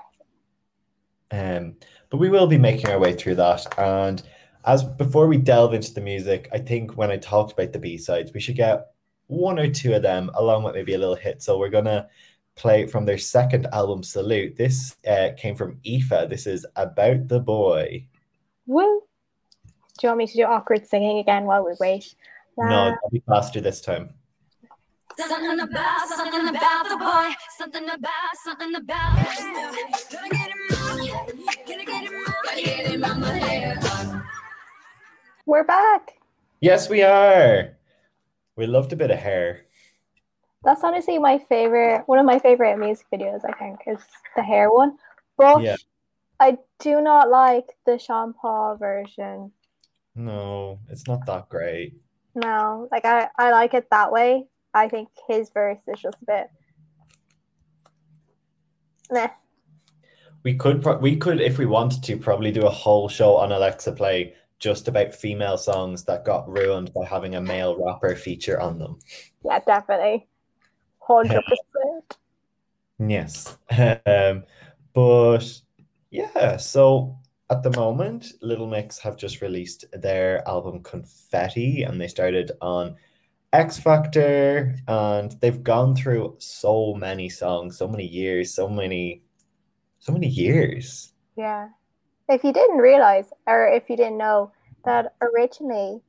Um, 1.32 1.76
but 2.10 2.18
we 2.18 2.30
will 2.30 2.48
be 2.48 2.58
making 2.58 2.90
our 2.90 3.00
way 3.00 3.14
through 3.14 3.36
that. 3.36 3.66
And 3.78 4.24
as 4.66 4.84
before 4.84 5.28
we 5.28 5.38
delve 5.38 5.74
into 5.74 5.94
the 5.94 6.02
music, 6.02 6.50
I 6.52 6.60
think 6.60 6.98
when 6.98 7.12
I 7.12 7.18
talked 7.18 7.54
about 7.54 7.74
the 7.74 7.80
B 7.80 7.98
sides, 7.98 8.34
we 8.34 8.40
should 8.40 8.56
get 8.56 8.88
one 9.28 9.60
or 9.60 9.70
two 9.70 9.94
of 9.94 10.02
them 10.02 10.30
along 10.36 10.64
with 10.64 10.76
maybe 10.76 10.94
a 10.94 10.98
little 10.98 11.16
hit. 11.16 11.42
So 11.42 11.58
we're 11.58 11.70
gonna 11.70 12.08
play 12.56 12.88
from 12.88 13.06
their 13.06 13.18
second 13.18 13.68
album, 13.72 14.04
Salute. 14.04 14.56
This 14.56 14.96
uh, 15.08 15.30
came 15.38 15.56
from 15.56 15.80
Aoife. 15.86 16.30
This 16.30 16.48
is 16.48 16.66
About 16.76 17.28
the 17.28 17.40
Boy. 17.40 18.06
Woo! 18.66 19.04
Do 20.00 20.06
you 20.06 20.10
want 20.10 20.20
me 20.20 20.28
to 20.28 20.34
do 20.34 20.44
awkward 20.44 20.88
singing 20.88 21.20
again 21.20 21.46
while 21.46 21.66
we 21.66 21.74
wait? 21.80 22.16
No, 22.58 22.68
that'll 22.68 23.10
be 23.12 23.22
faster 23.28 23.62
this 23.62 23.82
time. 23.82 24.10
Something 25.18 25.60
about, 25.60 26.08
something 26.10 26.48
about 26.48 26.90
the 26.90 26.98
boy. 26.98 27.34
Something 27.58 27.90
about, 27.90 28.12
something 28.44 28.76
about. 28.76 29.26
Gotta 30.12 30.30
get 30.30 30.50
him 30.50 30.58
on. 30.78 31.08
Gotta 31.66 31.86
get 31.86 32.04
him 32.04 32.16
on. 32.16 32.34
Gotta 32.44 32.62
get 32.62 32.88
him 32.88 33.04
on 33.04 33.22
the 33.22 33.28
hair. 33.28 33.87
We're 35.48 35.64
back. 35.64 36.14
Yes, 36.60 36.90
we 36.90 37.02
are. 37.02 37.76
We 38.56 38.68
loved 38.68 38.94
a 38.94 38.96
bit 38.96 39.10
of 39.12 39.18
hair. 39.18 39.62
That's 40.64 40.84
honestly 40.84 41.18
my 41.18 41.40
favorite, 41.40 42.04
one 42.08 42.20
of 42.20 42.26
my 42.26 42.38
favorite 42.38 42.78
music 42.78 43.08
videos, 43.12 43.42
I 43.48 43.54
think, 43.58 43.80
is 43.88 44.00
the 44.36 44.44
hair 44.44 44.70
one. 44.70 44.98
But 45.38 45.62
Yeah. 45.64 45.78
I 46.40 46.58
do 46.80 47.02
not 47.02 47.30
like 47.30 47.66
the 47.86 47.98
Sean 47.98 48.34
Paul 48.34 48.76
version. 48.76 49.52
No, 50.14 50.80
it's 50.90 51.08
not 51.08 51.26
that 51.26 51.50
great. 51.50 51.96
No, 52.36 52.88
like 52.92 53.06
I, 53.06 53.30
I 53.38 53.52
like 53.52 53.74
it 53.74 53.88
that 53.90 54.12
way. 54.12 54.46
I 54.74 54.90
think 54.90 55.10
his 55.28 55.50
verse 55.50 55.80
is 55.88 56.00
just 56.00 56.22
a 56.22 56.26
bit. 56.26 56.50
Meh. 59.10 59.30
We 60.44 60.56
could 60.56 60.84
pro- 60.84 60.98
we 60.98 61.16
could 61.16 61.42
if 61.42 61.58
we 61.58 61.66
wanted 61.66 62.04
to 62.04 62.18
probably 62.18 62.52
do 62.52 62.66
a 62.68 62.70
whole 62.70 63.08
show 63.10 63.36
on 63.38 63.52
Alexa 63.52 63.94
Play 63.94 64.36
just 64.60 64.88
about 64.88 65.14
female 65.14 65.58
songs 65.58 66.04
that 66.06 66.26
got 66.26 66.50
ruined 66.50 66.94
by 66.94 67.06
having 67.06 67.36
a 67.36 67.42
male 67.42 67.78
rapper 67.84 68.16
feature 68.16 68.60
on 68.60 68.80
them. 68.80 69.00
Yeah, 69.46 69.60
definitely. 69.60 70.28
Hundred 71.00 71.44
percent. 71.48 72.18
Yes. 73.00 73.58
Um, 74.06 74.44
but 74.94 75.46
yeah, 76.10 76.58
so 76.58 77.20
at 77.50 77.62
the 77.62 77.70
moment, 77.72 78.34
Little 78.42 78.68
Mix 78.68 78.98
have 79.00 79.16
just 79.16 79.42
released 79.42 79.86
their 79.94 80.48
album 80.48 80.82
Confetti 80.82 81.84
and 81.84 82.02
they 82.02 82.08
started 82.08 82.52
on 82.62 82.96
X 83.54 83.78
Factor 83.78 84.76
and 84.88 85.36
they've 85.40 85.64
gone 85.64 85.96
through 85.96 86.36
so 86.40 86.96
many 86.96 87.30
songs, 87.30 87.78
so 87.78 87.88
many 87.88 88.06
years, 88.06 88.54
so 88.54 88.68
many 88.68 89.22
so 90.00 90.12
many 90.14 90.28
years. 90.28 91.14
Yeah. 91.36 91.70
If 92.30 92.44
you 92.44 92.52
didn't 92.52 92.78
realize, 92.78 93.26
or 93.46 93.68
if 93.68 93.90
you 93.90 93.96
didn't 93.96 94.18
know, 94.18 94.52
that 94.86 95.14
originally 95.22 96.02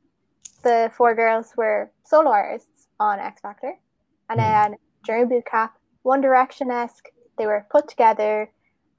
the 0.62 0.90
four 0.96 1.14
girls 1.14 1.52
were 1.56 1.90
solo 2.04 2.30
artists 2.30 2.88
on 2.98 3.20
X 3.20 3.40
Factor, 3.40 3.78
and 4.28 4.40
Hmm. 4.40 4.46
then 4.46 4.76
during 5.04 5.28
boot 5.28 5.46
camp, 5.46 5.72
One 6.02 6.20
Direction 6.20 6.70
esque, 6.70 7.08
they 7.36 7.46
were 7.46 7.66
put 7.70 7.88
together, 7.88 8.50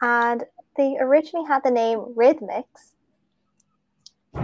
and 0.01 0.45
they 0.77 0.97
originally 0.99 1.47
had 1.47 1.63
the 1.63 1.71
name 1.71 1.99
Rhythmix, 2.15 2.95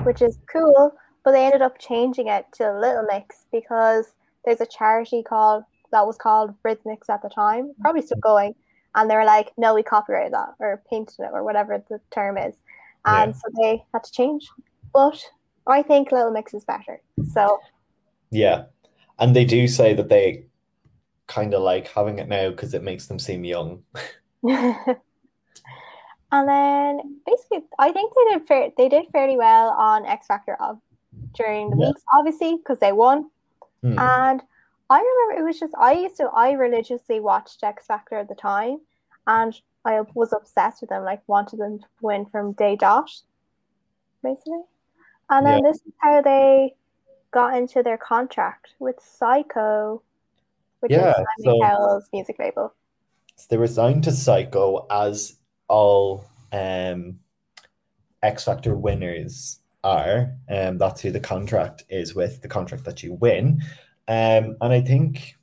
which 0.04 0.22
is 0.22 0.38
cool, 0.52 0.94
but 1.24 1.32
they 1.32 1.46
ended 1.46 1.62
up 1.62 1.78
changing 1.80 2.28
it 2.28 2.46
to 2.54 2.72
Little 2.78 3.04
Mix 3.04 3.46
because 3.52 4.14
there's 4.44 4.62
a 4.62 4.66
charity 4.66 5.24
called 5.24 5.64
that 5.92 6.06
was 6.06 6.18
called 6.18 6.54
Rhythmix 6.64 7.10
at 7.10 7.22
the 7.22 7.30
time, 7.30 7.74
probably 7.80 8.02
still 8.02 8.20
going, 8.20 8.54
and 8.96 9.10
they 9.10 9.16
were 9.16 9.26
like, 9.26 9.52
no, 9.58 9.74
we 9.74 9.84
copyrighted 9.84 10.34
that 10.34 10.56
or 10.60 10.84
painted 10.90 11.20
it 11.20 11.30
or 11.32 11.44
whatever 11.44 11.82
the 11.90 12.00
term 12.12 12.38
is, 12.38 12.56
and 13.06 13.34
Yeah. 13.34 13.38
so 13.38 13.50
they 13.62 13.84
had 13.94 14.04
to 14.04 14.12
change. 14.12 14.50
But 14.94 15.20
I 15.68 15.82
think 15.82 16.12
Little 16.12 16.32
Mix 16.32 16.54
is 16.54 16.66
better. 16.66 17.02
So 17.34 17.60
Yeah. 18.32 18.66
And 19.20 19.36
they 19.36 19.46
do 19.46 19.68
say 19.68 19.94
that 19.94 20.10
they 20.10 20.46
kind 21.28 21.54
of 21.54 21.62
like 21.62 21.88
having 21.88 22.20
it 22.20 22.28
now 22.28 22.50
because 22.50 22.74
it 22.74 22.84
makes 22.84 23.08
them 23.08 23.20
seem 23.20 23.44
young. 23.46 23.84
and 24.44 24.98
then 26.50 27.20
basically, 27.26 27.64
I 27.80 27.92
think 27.92 28.14
they 28.14 28.34
did 28.34 28.48
fair, 28.48 28.70
they 28.78 28.90
did 28.90 29.06
fairly 29.12 29.38
well 29.38 29.70
on 29.70 30.06
X 30.06 30.28
Factor 30.28 30.56
of 30.62 30.80
during 31.34 31.70
the 31.70 31.78
Yeah. 31.78 31.88
weeks, 31.88 32.04
obviously 32.14 32.58
because 32.58 32.80
they 32.80 32.92
won. 32.92 33.30
Hmm. 33.82 33.98
And 34.00 34.44
I 34.90 35.00
remember 35.00 35.42
it 35.42 35.46
was 35.48 35.60
just 35.60 35.74
I 35.80 35.94
used 35.94 36.18
to 36.18 36.30
I 36.34 36.52
religiously 36.52 37.20
watched 37.20 37.64
X 37.64 37.86
Factor 37.86 38.16
at 38.16 38.28
the 38.28 38.36
time, 38.36 38.80
and 39.28 39.60
I 39.86 40.02
was 40.16 40.34
obsessed 40.34 40.82
with 40.82 40.90
them, 40.90 41.04
like 41.04 41.22
wanted 41.28 41.60
them 41.60 41.80
to 41.80 41.86
win 42.02 42.26
from 42.26 42.54
day 42.54 42.76
dot, 42.76 43.10
basically. 44.24 44.62
And 45.30 45.46
then 45.46 45.64
this 45.64 45.78
is 45.78 45.94
how 46.00 46.22
they 46.22 46.76
got 47.32 47.56
into 47.56 47.84
their 47.84 47.98
contract 47.98 48.70
with 48.80 48.98
Syco, 48.98 50.02
which 50.80 50.92
Yeah, 50.92 51.12
is 51.12 51.16
Simon 51.16 51.26
so- 51.44 51.60
Cowell's 51.62 52.10
music 52.12 52.38
label. 52.40 52.74
So 53.38 53.48
they 53.50 53.58
were 53.58 53.68
signed 53.68 54.04
to 54.06 54.12
Syco 54.12 54.86
as 54.90 55.38
all 55.68 56.26
um, 56.54 57.20
X 58.24 58.46
Factor 58.46 58.76
winners 58.76 59.60
are. 59.84 60.32
Um, 60.50 60.78
that's 60.78 61.02
who 61.02 61.12
the 61.12 61.20
contract 61.20 61.84
is 61.90 62.16
with, 62.16 62.42
the 62.42 62.48
contract 62.48 62.86
that 62.86 63.04
you 63.04 63.14
win. 63.14 63.62
Um, 64.08 64.56
and 64.62 64.72
I 64.74 64.80
think 64.80 65.36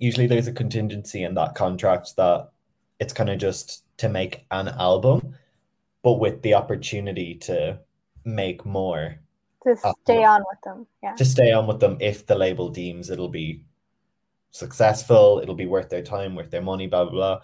usually 0.00 0.26
there's 0.26 0.48
a 0.48 0.52
contingency 0.52 1.22
in 1.22 1.34
that 1.34 1.54
contract 1.54 2.16
that 2.16 2.50
it's 2.98 3.12
kind 3.12 3.30
of 3.30 3.38
just 3.38 3.84
to 3.98 4.08
make 4.08 4.46
an 4.50 4.68
album, 4.68 5.34
but 6.02 6.14
with 6.14 6.42
the 6.42 6.54
opportunity 6.54 7.34
to 7.36 7.78
make 8.24 8.64
more 8.64 9.16
to 9.64 9.76
Ah, 9.84 9.92
stay 10.04 10.24
on 10.24 10.42
with 10.50 10.60
them. 10.64 10.86
Yeah. 11.02 11.14
to 11.14 11.24
stay 11.24 11.52
on 11.52 11.66
with 11.66 11.78
them 11.80 11.96
if 12.00 12.26
the 12.26 12.34
label 12.34 12.68
deems 12.68 13.10
it'll 13.10 13.28
be 13.28 13.64
successful, 14.50 15.40
it'll 15.42 15.54
be 15.54 15.66
worth 15.66 15.88
their 15.88 16.02
time, 16.02 16.34
worth 16.34 16.50
their 16.50 16.62
money, 16.62 16.86
blah 16.86 17.04
blah 17.04 17.12
blah. 17.12 17.40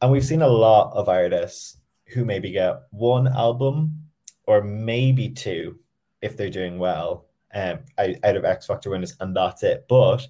And 0.00 0.10
we've 0.10 0.24
seen 0.24 0.42
a 0.42 0.48
lot 0.48 0.92
of 0.94 1.08
artists 1.08 1.78
who 2.06 2.24
maybe 2.24 2.50
get 2.50 2.82
one 2.90 3.26
album 3.28 4.02
or 4.46 4.62
maybe 4.62 5.28
two 5.30 5.78
if 6.20 6.36
they're 6.36 6.50
doing 6.50 6.78
well 6.78 7.26
um, 7.54 7.80
out 7.98 8.14
out 8.24 8.36
of 8.36 8.44
X 8.44 8.66
Factor 8.66 8.90
winners, 8.90 9.14
and 9.20 9.34
that's 9.36 9.62
it. 9.62 9.86
But 9.88 10.26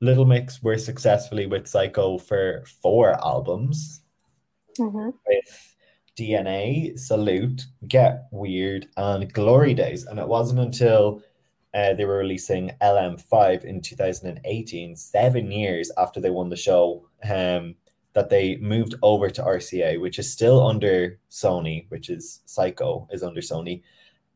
Little 0.00 0.26
Mix 0.26 0.62
were 0.62 0.78
successfully 0.78 1.46
with 1.46 1.64
Syco 1.64 2.20
for 2.20 2.64
four 2.82 3.12
albums 3.24 4.02
hmm 4.78 5.10
with 5.26 5.74
DNA, 6.18 6.98
Salute, 6.98 7.66
Get 7.86 8.26
Weird, 8.30 8.88
and 8.96 9.30
Glory 9.32 9.74
Days. 9.74 10.06
And 10.06 10.18
it 10.18 10.26
wasn't 10.26 10.60
until 10.60 11.22
uh, 11.74 11.92
they 11.92 12.06
were 12.06 12.16
releasing 12.16 12.72
LM5 12.80 13.64
in 13.64 13.82
2018, 13.82 14.96
seven 14.96 15.50
years 15.50 15.92
after 15.98 16.20
they 16.20 16.30
won 16.30 16.48
the 16.48 16.56
show, 16.56 17.06
um, 17.30 17.74
that 18.14 18.30
they 18.30 18.56
moved 18.56 18.94
over 19.02 19.28
to 19.28 19.42
RCA, 19.42 20.00
which 20.00 20.18
is 20.18 20.32
still 20.32 20.66
under 20.66 21.18
Sony, 21.30 21.84
which 21.90 22.08
is 22.08 22.40
Syco, 22.46 23.06
is 23.12 23.22
under 23.22 23.42
Sony. 23.42 23.82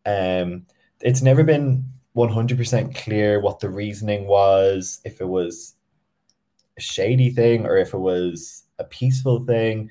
Um, 0.05 0.67
it's 1.01 1.23
never 1.23 1.45
been 1.45 1.85
100% 2.17 2.95
clear 2.95 3.41
what 3.41 3.61
the 3.61 3.71
reasoning 3.71 4.27
was, 4.27 5.01
if 5.05 5.21
it 5.21 5.29
was 5.29 5.75
a 6.77 6.81
shady 6.81 7.31
thing 7.31 7.67
or 7.67 7.77
if 7.77 7.95
it 7.95 7.99
was 7.99 8.65
a 8.79 8.85
peaceful 8.85 9.45
thing. 9.45 9.91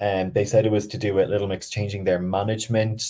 Um, 0.00 0.32
they 0.32 0.44
said 0.46 0.64
it 0.64 0.72
was 0.72 0.86
to 0.88 0.98
do 0.98 1.14
with 1.14 1.28
Little 1.28 1.48
Mix 1.48 1.68
changing 1.68 2.04
their 2.04 2.18
management, 2.18 3.02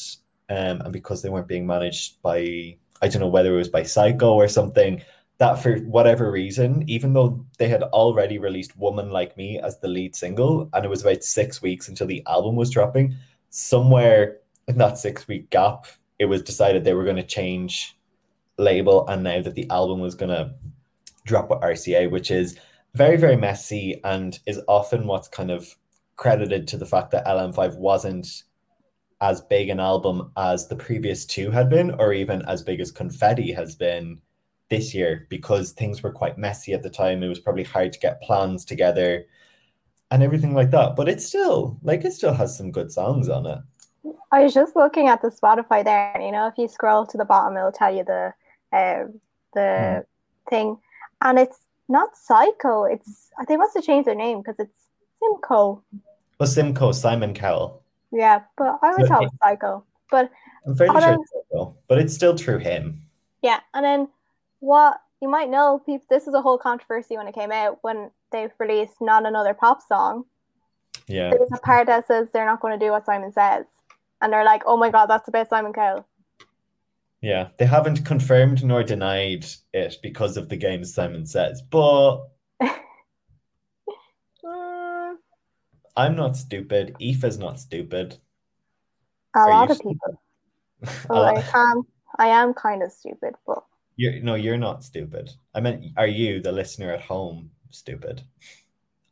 um, 0.48 0.80
and 0.80 0.92
because 0.92 1.22
they 1.22 1.28
weren't 1.28 1.46
being 1.46 1.66
managed 1.66 2.20
by, 2.22 2.76
I 3.00 3.08
don't 3.08 3.20
know 3.20 3.28
whether 3.28 3.54
it 3.54 3.58
was 3.58 3.68
by 3.68 3.82
Syco 3.82 4.32
or 4.32 4.48
something, 4.48 5.00
that 5.38 5.62
for 5.62 5.76
whatever 5.78 6.32
reason, 6.32 6.84
even 6.88 7.12
though 7.12 7.44
they 7.58 7.68
had 7.68 7.84
already 7.84 8.38
released 8.38 8.76
Woman 8.76 9.10
Like 9.10 9.36
Me 9.36 9.60
as 9.60 9.78
the 9.78 9.88
lead 9.88 10.16
single, 10.16 10.68
and 10.72 10.84
it 10.84 10.88
was 10.88 11.02
about 11.02 11.22
six 11.22 11.62
weeks 11.62 11.88
until 11.88 12.08
the 12.08 12.24
album 12.26 12.56
was 12.56 12.70
dropping, 12.70 13.14
somewhere 13.50 14.38
in 14.66 14.76
that 14.78 14.98
six 14.98 15.28
week 15.28 15.48
gap, 15.50 15.86
it 16.18 16.26
was 16.26 16.42
decided 16.42 16.82
they 16.82 16.94
were 16.94 17.04
going 17.04 17.16
to 17.16 17.22
change 17.22 17.96
label, 18.60 19.06
and 19.08 19.22
now 19.22 19.42
that 19.42 19.54
the 19.54 19.68
album 19.70 20.00
was 20.00 20.14
going 20.14 20.30
to 20.30 20.54
drop 21.24 21.50
with 21.50 21.60
RCA, 21.60 22.10
which 22.10 22.30
is 22.30 22.58
very, 22.94 23.16
very 23.16 23.36
messy 23.36 24.00
and 24.04 24.38
is 24.46 24.60
often 24.68 25.06
what's 25.06 25.28
kind 25.28 25.50
of 25.50 25.76
credited 26.16 26.68
to 26.68 26.76
the 26.76 26.86
fact 26.86 27.10
that 27.12 27.26
LM5 27.26 27.78
wasn't 27.78 28.44
as 29.20 29.40
big 29.42 29.68
an 29.68 29.80
album 29.80 30.32
as 30.36 30.66
the 30.66 30.76
previous 30.76 31.24
two 31.26 31.50
had 31.50 31.68
been, 31.68 31.90
or 31.98 32.12
even 32.12 32.42
as 32.42 32.62
big 32.62 32.80
as 32.80 32.90
Confetti 32.90 33.52
has 33.52 33.74
been 33.74 34.20
this 34.68 34.94
year, 34.94 35.26
because 35.28 35.72
things 35.72 36.02
were 36.02 36.12
quite 36.12 36.38
messy 36.38 36.72
at 36.72 36.82
the 36.82 36.90
time. 36.90 37.22
It 37.22 37.28
was 37.28 37.40
probably 37.40 37.64
hard 37.64 37.92
to 37.92 37.98
get 37.98 38.22
plans 38.22 38.64
together 38.64 39.26
and 40.10 40.22
everything 40.22 40.54
like 40.54 40.70
that. 40.70 40.96
But 40.96 41.08
it's 41.08 41.26
still 41.26 41.78
like 41.82 42.04
it 42.04 42.12
still 42.12 42.34
has 42.34 42.56
some 42.56 42.70
good 42.70 42.90
songs 42.90 43.28
on 43.28 43.46
it. 43.46 43.58
I 44.32 44.42
was 44.42 44.54
just 44.54 44.76
looking 44.76 45.08
at 45.08 45.20
the 45.20 45.28
Spotify 45.28 45.84
there, 45.84 46.12
and 46.14 46.24
you 46.24 46.32
know, 46.32 46.46
if 46.46 46.56
you 46.56 46.68
scroll 46.68 47.04
to 47.06 47.18
the 47.18 47.24
bottom, 47.24 47.56
it'll 47.56 47.72
tell 47.72 47.94
you 47.94 48.04
the 48.04 48.32
uh, 48.72 49.04
the 49.54 50.04
thing, 50.48 50.78
and 51.22 51.38
it's 51.38 51.58
not 51.88 52.10
Syco. 52.14 52.92
It's 52.92 53.30
they 53.48 53.56
must 53.56 53.74
have 53.74 53.84
changed 53.84 54.06
their 54.06 54.14
name 54.14 54.38
because 54.38 54.58
it's 54.58 54.86
Simco. 55.22 55.82
Well, 56.38 56.48
Simco, 56.48 56.94
Simon 56.94 57.34
Cowell. 57.34 57.82
Yeah, 58.12 58.40
but 58.56 58.78
I 58.82 58.96
So 58.96 59.06
thought 59.06 59.24
it 59.24 59.30
Syco. 59.42 59.82
But 60.10 60.30
I'm 60.66 60.74
fairly 60.74 61.00
sure 61.00 61.16
it's 61.20 61.72
but 61.88 61.98
it's 61.98 62.14
still 62.14 62.36
through 62.36 62.58
him. 62.58 63.02
yeah, 63.42 63.60
and 63.74 63.84
then 63.84 64.08
what 64.60 65.00
you 65.20 65.28
might 65.28 65.50
know, 65.50 65.80
people, 65.84 66.06
this 66.08 66.26
is 66.26 66.34
a 66.34 66.40
whole 66.40 66.58
controversy 66.58 67.16
when 67.16 67.28
it 67.28 67.34
came 67.34 67.52
out 67.52 67.78
when 67.82 68.10
they 68.32 68.48
released 68.58 69.00
not 69.00 69.26
another 69.26 69.54
pop 69.54 69.80
song. 69.86 70.24
Yeah. 71.06 71.30
There's 71.30 71.50
a 71.52 71.58
part 71.58 71.86
that 71.88 72.06
says 72.06 72.28
they're 72.32 72.46
not 72.46 72.60
going 72.60 72.78
to 72.78 72.84
do 72.84 72.90
what 72.92 73.04
Simon 73.04 73.32
says, 73.32 73.66
and 74.20 74.32
they're 74.32 74.44
like, 74.44 74.62
"Oh 74.66 74.76
my 74.76 74.90
god, 74.90 75.06
that's 75.06 75.28
about 75.28 75.48
Simon 75.48 75.72
Cowell." 75.72 76.06
Yeah, 77.22 77.48
they 77.58 77.66
haven't 77.66 78.06
confirmed 78.06 78.64
nor 78.64 78.82
denied 78.82 79.44
it 79.74 79.96
because 80.02 80.36
of 80.36 80.48
the 80.48 80.56
games 80.56 80.94
Simon 80.94 81.26
says, 81.26 81.62
but 81.62 82.22
I'm 85.96 86.16
not 86.16 86.36
stupid. 86.36 86.96
Aoife's 87.00 87.36
not 87.36 87.60
stupid. 87.60 88.16
a 89.34 89.38
Are 89.38 89.50
lot 89.50 89.70
of 89.70 89.78
people. 89.78 90.20
A 90.82 90.88
Well, 91.10 91.24
I 91.26 91.44
am. 91.54 91.82
I 92.18 92.28
am 92.28 92.54
kind 92.54 92.82
of 92.82 92.90
stupid, 92.90 93.34
but 93.46 93.62
You're, 93.96 94.20
no, 94.20 94.34
you're 94.34 94.56
not 94.56 94.82
stupid. 94.82 95.30
I 95.54 95.60
meant, 95.60 95.84
are 95.96 96.06
you, 96.06 96.40
the 96.40 96.52
listener 96.52 96.92
at 96.92 97.02
home, 97.02 97.50
stupid? 97.70 98.22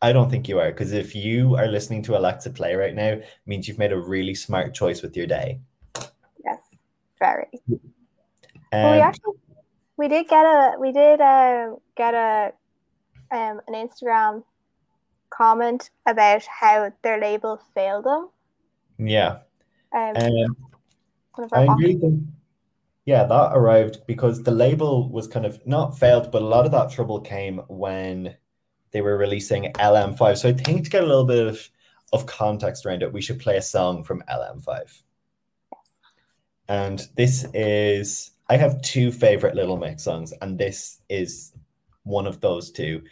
I 0.00 0.12
don't 0.12 0.30
think 0.30 0.48
you 0.48 0.58
are, 0.60 0.70
because 0.70 0.92
if 0.92 1.14
you 1.14 1.56
are 1.56 1.66
listening 1.66 2.02
to 2.04 2.16
Alexa 2.16 2.50
Play 2.50 2.74
right 2.74 2.94
now, 2.94 3.08
it 3.08 3.26
means 3.46 3.68
you've 3.68 3.78
made 3.78 3.92
a 3.92 3.98
really 3.98 4.34
smart 4.34 4.74
choice 4.74 5.02
with 5.02 5.16
your 5.16 5.26
day. 5.26 5.60
yes, 6.44 6.60
very. 7.18 7.46
Well, 8.72 8.92
we 8.92 9.00
actually 9.00 9.34
we 9.96 10.08
did 10.08 10.28
get 10.28 10.44
a 10.44 10.76
we 10.78 10.92
did 10.92 11.20
uh, 11.20 11.75
get 11.96 12.14
a 12.14 12.52
um 13.30 13.60
an 13.66 13.75
Instagram 13.75 14.44
comment 15.30 15.90
about 16.06 16.42
how 16.44 16.92
their 17.02 17.20
label 17.20 17.60
failed 17.75 18.04
them. 18.04 18.28
Yeah. 18.98 19.38
Um, 19.92 20.16
Um, 20.16 20.56
one 21.34 21.44
of 21.44 21.52
our 21.52 21.70
I 21.70 21.75
really 21.78 22.20
yeah, 23.08 23.25
that 23.25 23.52
arrived 23.54 24.06
because 24.06 24.42
the 24.42 24.50
label 24.50 25.08
was 25.08 25.26
kind 25.26 25.46
of 25.46 25.66
not 25.66 25.98
failed, 25.98 26.30
but 26.30 26.42
a 26.42 26.44
lot 26.44 26.66
of 26.66 26.72
that 26.72 26.90
trouble 26.90 27.22
came 27.22 27.62
when 27.68 28.37
they 28.90 29.00
were 29.00 29.16
releasing 29.16 29.72
LM5. 29.72 30.37
So 30.37 30.50
I 30.50 30.52
think 30.52 30.84
to 30.84 30.90
get 30.90 31.04
a 31.04 31.06
little 31.06 31.25
bit 31.25 31.46
of, 31.46 31.70
of 32.12 32.26
context 32.26 32.84
around 32.84 33.02
it, 33.02 33.10
we 33.10 33.22
should 33.22 33.38
play 33.38 33.56
a 33.56 33.62
song 33.62 34.04
from 34.04 34.22
LM5. 34.28 35.02
And 36.68 37.00
this 37.16 37.46
is, 37.54 38.32
I 38.50 38.57
have 38.57 38.81
two 38.81 39.12
favorite 39.12 39.55
Little 39.55 39.76
Mix 39.76 40.05
songs, 40.05 40.33
and 40.40 40.59
this 40.59 41.00
is 41.11 41.52
one 42.05 42.26
of 42.26 42.40
those 42.40 42.71
two. 42.71 43.02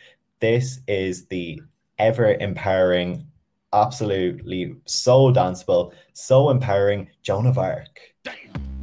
This 0.41 0.81
is 0.89 1.27
the 1.27 1.61
ever 1.99 2.33
empowering, 2.41 3.27
absolutely 3.75 4.77
so 4.87 5.31
danceable, 5.31 5.93
so 6.15 6.49
empowering 6.49 7.11
Joan 7.23 7.47
of 7.47 7.59
Arc. 7.59 8.01
Damn! 8.25 8.35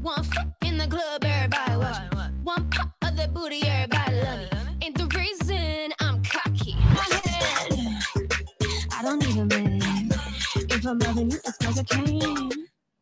One 0.04 0.24
foot 0.24 0.46
in 0.64 0.78
the 0.78 0.86
club, 0.86 1.24
everybody 1.26 1.76
watch 1.76 2.12
me. 2.12 2.20
One 2.44 2.70
pop 2.70 2.92
of 3.02 3.18
the 3.18 3.28
booty, 3.30 3.64
everybody 3.64 4.18
love 4.18 4.40
me. 4.40 4.48
Ain't 4.84 4.98
the 4.98 5.08
reason 5.08 5.92
I'm 6.02 6.22
cocky. 6.24 6.76
My 6.76 7.20
head, 7.26 8.04
I 8.92 9.02
don't 9.02 9.26
need 9.26 9.38
a 9.38 9.46
man. 9.46 10.12
If 10.70 10.86
I'm 10.86 11.00
loving 11.00 11.32
you, 11.32 11.38
it's 11.44 11.58
cause 11.58 11.80
I 11.80 11.84
can. 11.84 12.52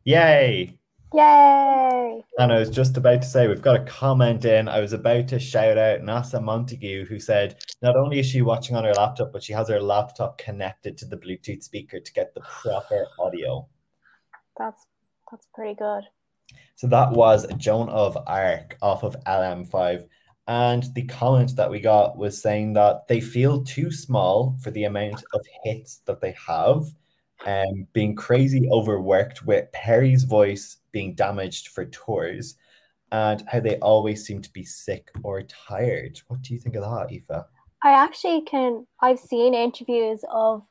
Yay! 0.04 0.78
Yay! 1.14 2.24
And 2.38 2.52
I 2.52 2.58
was 2.58 2.70
just 2.70 2.96
about 2.96 3.22
to 3.22 3.28
say, 3.28 3.46
we've 3.46 3.60
got 3.60 3.80
a 3.80 3.84
comment 3.84 4.44
in. 4.44 4.68
I 4.68 4.80
was 4.80 4.92
about 4.92 5.28
to 5.28 5.38
shout 5.38 5.76
out 5.76 6.00
Nasa 6.00 6.42
Montague, 6.42 7.04
who 7.04 7.18
said 7.18 7.62
not 7.82 7.96
only 7.96 8.18
is 8.18 8.26
she 8.26 8.42
watching 8.42 8.76
on 8.76 8.84
her 8.84 8.94
laptop, 8.94 9.32
but 9.32 9.42
she 9.42 9.52
has 9.52 9.68
her 9.68 9.80
laptop 9.80 10.38
connected 10.38 10.96
to 10.98 11.06
the 11.06 11.16
Bluetooth 11.16 11.62
speaker 11.62 12.00
to 12.00 12.12
get 12.12 12.34
the 12.34 12.40
proper 12.40 13.06
audio. 13.18 13.66
That's 14.58 14.86
that's 15.30 15.46
pretty 15.54 15.74
good. 15.74 16.04
So 16.76 16.86
that 16.88 17.12
was 17.12 17.46
Joan 17.56 17.88
of 17.88 18.16
Arc 18.26 18.76
off 18.82 19.02
of 19.02 19.16
LM5. 19.24 20.06
And 20.48 20.84
the 20.94 21.04
comment 21.04 21.54
that 21.56 21.70
we 21.70 21.80
got 21.80 22.18
was 22.18 22.42
saying 22.42 22.72
that 22.74 23.06
they 23.06 23.20
feel 23.20 23.62
too 23.62 23.90
small 23.90 24.56
for 24.62 24.70
the 24.70 24.84
amount 24.84 25.22
of 25.32 25.40
hits 25.62 26.02
that 26.06 26.20
they 26.20 26.34
have, 26.46 26.84
um, 27.46 27.86
being 27.92 28.14
crazy 28.14 28.68
overworked 28.70 29.44
with 29.44 29.70
Perrie's 29.72 30.24
voice 30.24 30.78
being 30.92 31.14
damaged 31.14 31.68
for 31.68 31.84
tours, 31.86 32.56
and 33.10 33.42
how 33.48 33.60
they 33.60 33.78
always 33.78 34.24
seem 34.24 34.40
to 34.42 34.52
be 34.52 34.64
sick 34.64 35.10
or 35.22 35.42
tired. 35.42 36.20
What 36.28 36.42
do 36.42 36.54
you 36.54 36.60
think 36.60 36.76
of 36.76 36.82
that, 36.82 37.12
Aoife? 37.12 37.44
I 37.82 37.92
actually 37.92 38.42
can. 38.42 38.86
I've 39.00 39.18
seen 39.18 39.54
interviews 39.54 40.24
of 40.30 40.62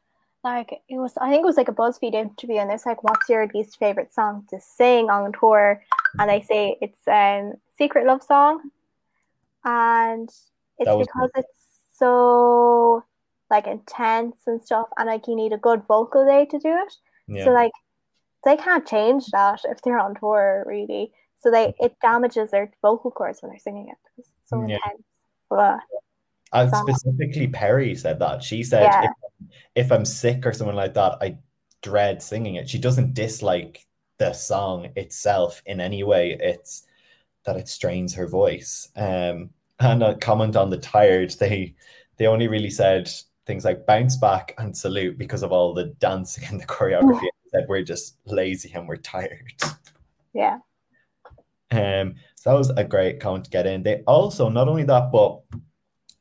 like 0.43 0.71
it 0.89 0.97
was. 0.97 1.13
I 1.17 1.29
think 1.29 1.43
it 1.43 1.45
was 1.45 1.57
like 1.57 1.67
a 1.67 1.73
BuzzFeed 1.73 2.13
interview, 2.13 2.57
and 2.57 2.71
it's 2.71 2.85
like, 2.85 3.03
"What's 3.03 3.29
your 3.29 3.47
least 3.53 3.77
favorite 3.77 4.13
song 4.13 4.45
to 4.49 4.59
sing 4.59 5.09
on 5.09 5.31
tour?" 5.33 5.83
And 6.19 6.29
they 6.29 6.41
say 6.41 6.77
it's 6.81 7.07
um 7.07 7.53
"Secret 7.77 8.05
Love 8.05 8.23
Song," 8.23 8.71
and 9.65 10.29
it's 10.79 11.07
because 11.07 11.31
it's 11.35 11.59
so 11.93 13.03
like 13.51 13.67
intense 13.67 14.37
and 14.47 14.63
stuff, 14.63 14.87
and 14.97 15.07
like 15.07 15.27
you 15.27 15.35
need 15.35 15.53
a 15.53 15.57
good 15.57 15.83
vocal 15.83 16.25
day 16.25 16.45
to 16.45 16.57
do 16.57 16.69
it. 16.69 16.93
Yeah. 17.27 17.45
So 17.45 17.51
like 17.51 17.73
they 18.43 18.57
can't 18.57 18.87
change 18.87 19.27
that 19.27 19.59
if 19.65 19.81
they're 19.83 19.99
on 19.99 20.15
tour, 20.15 20.63
really. 20.65 21.11
So 21.37 21.51
they 21.51 21.73
it 21.79 21.95
damages 22.01 22.49
their 22.49 22.71
vocal 22.81 23.11
cords 23.11 23.41
when 23.41 23.51
they're 23.51 23.59
singing 23.59 23.89
it 23.89 23.97
because 24.15 24.31
it's 24.31 24.49
so 24.49 24.65
Yeah. 24.65 24.75
intense. 24.75 25.03
But 25.49 25.79
And 26.53 26.69
song. 26.69 26.87
specifically, 26.87 27.47
Perrie 27.47 27.95
said 27.97 28.19
that. 28.19 28.41
She 28.41 28.63
said, 28.63 28.83
Yeah. 28.83 29.03
if, 29.03 29.85
if 29.85 29.91
I'm 29.91 30.05
sick 30.05 30.45
or 30.45 30.53
something 30.53 30.75
like 30.75 30.93
that, 30.93 31.17
I 31.21 31.37
dread 31.81 32.21
singing 32.23 32.55
it. 32.55 32.69
She 32.69 32.79
doesn't 32.79 33.13
dislike 33.13 33.85
the 34.17 34.33
song 34.33 34.91
itself 34.95 35.61
in 35.65 35.81
any 35.81 36.03
way. 36.03 36.37
It's 36.39 36.85
that 37.45 37.57
it 37.57 37.67
strains 37.67 38.13
her 38.15 38.27
voice. 38.27 38.87
Um, 38.95 39.49
and 39.79 40.03
a 40.03 40.15
comment 40.15 40.55
on 40.55 40.69
the 40.69 40.77
tired, 40.77 41.31
they 41.39 41.75
they 42.17 42.27
only 42.27 42.47
really 42.47 42.69
said 42.69 43.09
things 43.45 43.65
like 43.65 43.85
bounce 43.85 44.17
back 44.17 44.53
and 44.57 44.75
salute 44.75 45.17
because 45.17 45.43
of 45.43 45.51
all 45.51 45.73
the 45.73 45.85
dancing 45.99 46.43
and 46.49 46.59
the 46.61 46.65
choreography. 46.65 47.27
that 47.53 47.67
we're 47.67 47.83
just 47.83 48.15
lazy 48.25 48.71
and 48.73 48.87
we're 48.87 48.95
tired. 48.95 49.51
yeah, 50.33 50.59
Um, 51.71 52.15
so 52.35 52.49
that 52.51 52.57
was 52.57 52.69
a 52.69 52.83
great 52.83 53.19
comment 53.19 53.43
to 53.45 53.51
get 53.51 53.67
in. 53.67 53.83
They 53.83 54.03
also 54.07 54.47
not 54.49 54.69
only 54.69 54.83
that, 54.83 55.11
but 55.11 55.41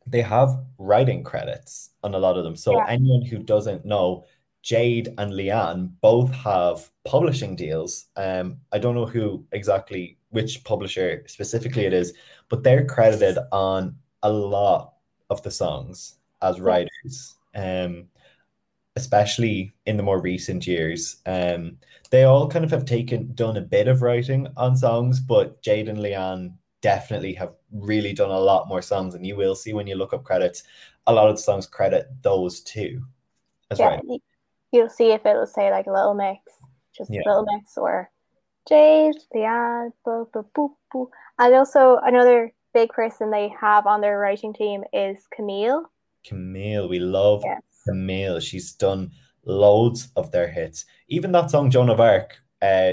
they 0.06 0.22
have 0.22 0.58
writing 0.78 1.22
credits 1.22 1.90
on 2.02 2.14
a 2.14 2.18
lot 2.18 2.36
of 2.36 2.42
them. 2.44 2.56
So 2.56 2.72
Yeah. 2.72 2.86
anyone 2.88 3.22
who 3.22 3.38
doesn't 3.38 3.84
know, 3.84 4.24
Jade 4.62 5.14
and 5.18 5.32
Leigh-Anne 5.34 5.96
both 6.00 6.32
have 6.32 6.90
publishing 7.04 7.54
deals. 7.54 8.06
Um, 8.16 8.58
I 8.72 8.78
don't 8.78 8.94
know 8.96 9.06
who 9.06 9.46
exactly 9.52 10.18
which 10.30 10.64
publisher 10.64 11.22
specifically 11.28 11.84
it 11.86 11.92
is, 11.92 12.12
but 12.48 12.62
they're 12.62 12.84
credited 12.86 13.38
on 13.52 13.96
a 14.22 14.30
lot 14.32 14.94
of 15.30 15.42
the 15.42 15.50
songs 15.50 16.16
as 16.42 16.60
writers. 16.60 17.36
Um, 17.54 18.08
especially 18.96 19.72
in 19.86 19.96
the 19.96 20.02
more 20.02 20.20
recent 20.20 20.66
years. 20.66 21.18
Um, 21.24 21.78
they 22.10 22.24
all 22.24 22.48
kind 22.48 22.64
of 22.64 22.70
have 22.70 22.84
taken 22.84 23.32
done 23.34 23.56
a 23.56 23.60
bit 23.62 23.88
of 23.88 24.02
writing 24.02 24.48
on 24.56 24.76
songs, 24.76 25.20
but 25.20 25.62
Jade 25.62 25.88
and 25.88 26.02
Leigh-Anne 26.02 26.54
definitely 26.82 27.34
have 27.34 27.52
really 27.72 28.12
done 28.12 28.30
a 28.30 28.38
lot 28.38 28.68
more 28.68 28.82
songs, 28.82 29.14
and 29.14 29.24
you 29.24 29.36
will 29.36 29.54
see 29.54 29.72
when 29.72 29.86
you 29.86 29.94
look 29.94 30.12
up 30.12 30.24
credits, 30.24 30.64
a 31.06 31.12
lot 31.12 31.28
of 31.28 31.36
the 31.36 31.42
songs 31.42 31.66
credit 31.66 32.08
those 32.22 32.60
two. 32.60 33.02
That's 33.68 33.80
yeah. 33.80 33.86
right. 33.86 34.00
y- 34.04 34.18
You'll 34.72 34.88
see 34.88 35.10
if 35.10 35.26
it'll 35.26 35.46
say 35.46 35.70
like 35.70 35.86
Little 35.86 36.14
Mix, 36.14 36.40
just 36.96 37.10
Yeah. 37.10 37.22
Little 37.26 37.44
Mix, 37.44 37.76
or 37.76 38.10
Jade, 38.68 39.16
Leigh-Anne. 39.34 39.92
And 40.06 41.54
also 41.54 41.96
another 42.02 42.52
big 42.72 42.90
person 42.90 43.30
they 43.30 43.52
have 43.60 43.86
on 43.86 44.00
their 44.00 44.18
writing 44.18 44.52
team 44.52 44.84
is 44.92 45.18
Camille. 45.34 45.90
Camille, 46.24 46.88
we 46.88 46.98
love 46.98 47.42
Yes. 47.44 47.60
Camille. 47.86 48.40
She's 48.40 48.72
done 48.72 49.10
loads 49.44 50.08
of 50.16 50.30
their 50.30 50.48
hits. 50.48 50.84
Even 51.08 51.32
that 51.32 51.50
song 51.50 51.70
Joan 51.70 51.90
of 51.90 52.00
Arc, 52.00 52.40
uh, 52.62 52.92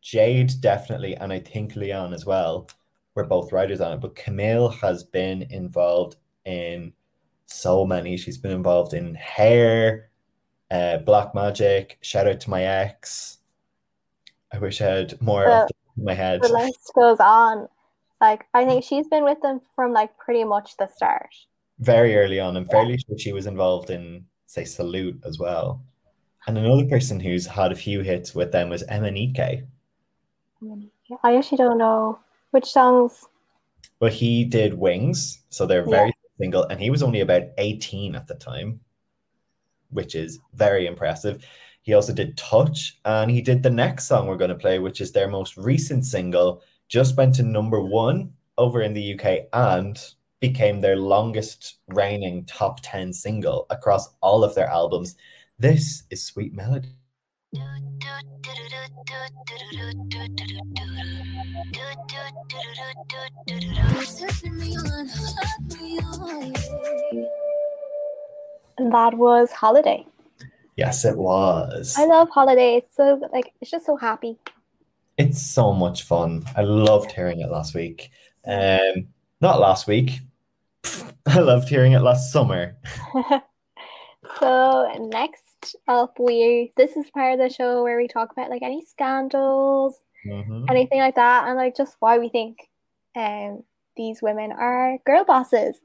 Jade 0.00 0.52
definitely, 0.60 1.16
and 1.16 1.32
I 1.32 1.38
think 1.38 1.76
Leigh-Anne 1.76 2.12
as 2.12 2.26
well, 2.26 2.68
were 3.14 3.24
both 3.24 3.52
writers 3.52 3.80
on 3.80 3.92
it. 3.92 4.00
But 4.00 4.16
Camille 4.16 4.68
has 4.68 5.04
been 5.04 5.42
involved 5.50 6.16
in 6.44 6.92
so 7.46 7.84
many. 7.84 8.16
She's 8.16 8.38
been 8.38 8.50
involved 8.50 8.94
in 8.94 9.14
Hair, 9.14 10.10
uh, 10.70 10.98
Black 10.98 11.34
Magic. 11.34 11.98
Shout 12.00 12.26
out 12.26 12.40
to 12.40 12.50
my 12.50 12.64
ex. 12.64 13.38
I 14.52 14.58
wish 14.58 14.80
I 14.80 14.86
had 14.86 15.20
more 15.20 15.46
of 15.46 15.68
in 15.96 16.04
my 16.04 16.14
head. 16.14 16.42
The 16.42 16.48
list 16.48 16.90
goes 16.94 17.20
on. 17.20 17.68
Like 18.20 18.46
I 18.54 18.64
think 18.64 18.84
she's 18.84 19.08
been 19.08 19.24
with 19.24 19.40
them 19.40 19.60
from 19.74 19.92
like 19.92 20.16
pretty 20.18 20.44
much 20.44 20.76
the 20.76 20.86
start. 20.86 21.34
Very 21.82 22.16
early 22.16 22.38
on. 22.38 22.56
I'm 22.56 22.68
fairly 22.68 22.96
sure 22.96 23.18
she 23.18 23.32
was 23.32 23.46
involved 23.46 23.90
in, 23.90 24.24
say, 24.46 24.64
Salute 24.64 25.20
as 25.26 25.40
well. 25.40 25.82
And 26.46 26.56
another 26.56 26.86
person 26.86 27.18
who's 27.18 27.44
had 27.44 27.72
a 27.72 27.76
few 27.76 28.02
hits 28.02 28.36
with 28.36 28.52
them 28.52 28.68
was 28.68 28.84
MNEK. 28.84 29.66
I 31.24 31.36
actually 31.36 31.58
don't 31.58 31.78
know 31.78 32.20
which 32.52 32.66
songs. 32.66 33.26
But 33.98 34.12
he 34.12 34.44
did 34.44 34.74
Wings, 34.74 35.42
so 35.48 35.66
they're 35.66 35.88
very 35.88 36.12
single, 36.38 36.64
and 36.64 36.80
he 36.80 36.90
was 36.90 37.02
only 37.02 37.20
about 37.20 37.42
18 37.58 38.14
at 38.14 38.28
the 38.28 38.34
time, 38.34 38.78
which 39.90 40.14
is 40.14 40.38
very 40.54 40.86
impressive. 40.86 41.44
He 41.82 41.94
also 41.94 42.12
did 42.12 42.36
Touch, 42.36 43.00
and 43.04 43.28
he 43.28 43.42
did 43.42 43.60
the 43.62 43.70
next 43.70 44.06
song 44.06 44.28
we're 44.28 44.36
going 44.36 44.50
to 44.50 44.54
play, 44.54 44.78
which 44.78 45.00
is 45.00 45.10
their 45.10 45.28
most 45.28 45.56
recent 45.56 46.04
single, 46.04 46.62
just 46.88 47.16
went 47.16 47.34
to 47.36 47.42
number 47.42 47.80
one 47.80 48.32
over 48.56 48.82
in 48.82 48.94
the 48.94 49.18
UK 49.18 49.48
and 49.52 50.14
became 50.42 50.80
their 50.80 50.96
longest 50.96 51.76
reigning 51.86 52.44
top 52.46 52.80
10 52.82 53.12
single 53.12 53.64
across 53.70 54.08
all 54.20 54.42
of 54.42 54.56
their 54.56 54.66
albums. 54.66 55.14
This 55.56 56.02
is 56.10 56.26
Sweet 56.26 56.52
Melody. 56.52 56.88
And 68.78 68.92
that 68.92 69.14
was 69.14 69.52
Holiday. 69.52 70.04
Yes, 70.76 71.04
it 71.04 71.16
was. 71.16 71.94
I 71.96 72.06
love 72.06 72.28
Holiday. 72.30 72.78
It's 72.78 72.96
so 72.96 73.20
like 73.32 73.52
it's 73.60 73.70
just 73.70 73.86
so 73.86 73.96
happy. 73.96 74.38
It's 75.18 75.40
so 75.40 75.72
much 75.72 76.02
fun. 76.02 76.44
I 76.56 76.62
loved 76.62 77.12
hearing 77.12 77.38
it 77.40 77.50
last 77.50 77.76
week. 77.76 78.10
Um, 78.44 79.06
not 79.40 79.60
last 79.60 79.86
week. 79.86 80.20
I 81.26 81.38
loved 81.38 81.68
hearing 81.68 81.92
it 81.92 82.00
last 82.00 82.32
summer. 82.32 82.76
so 84.40 84.92
next 84.98 85.76
up 85.86 86.14
we 86.18 86.72
this 86.76 86.96
is 86.96 87.08
part 87.10 87.34
of 87.34 87.38
the 87.38 87.54
show 87.54 87.82
where 87.82 87.96
we 87.96 88.08
talk 88.08 88.32
about 88.32 88.50
like 88.50 88.62
any 88.62 88.84
scandals, 88.84 89.96
Mhm. 90.26 90.66
anything 90.70 91.00
like 91.00 91.16
that, 91.16 91.46
and 91.46 91.56
like 91.56 91.76
just 91.76 91.96
why 92.00 92.18
we 92.18 92.28
think 92.28 92.58
um 93.16 93.62
these 93.96 94.22
women 94.22 94.52
are 94.52 94.98
girl 95.06 95.24
bosses. 95.24 95.76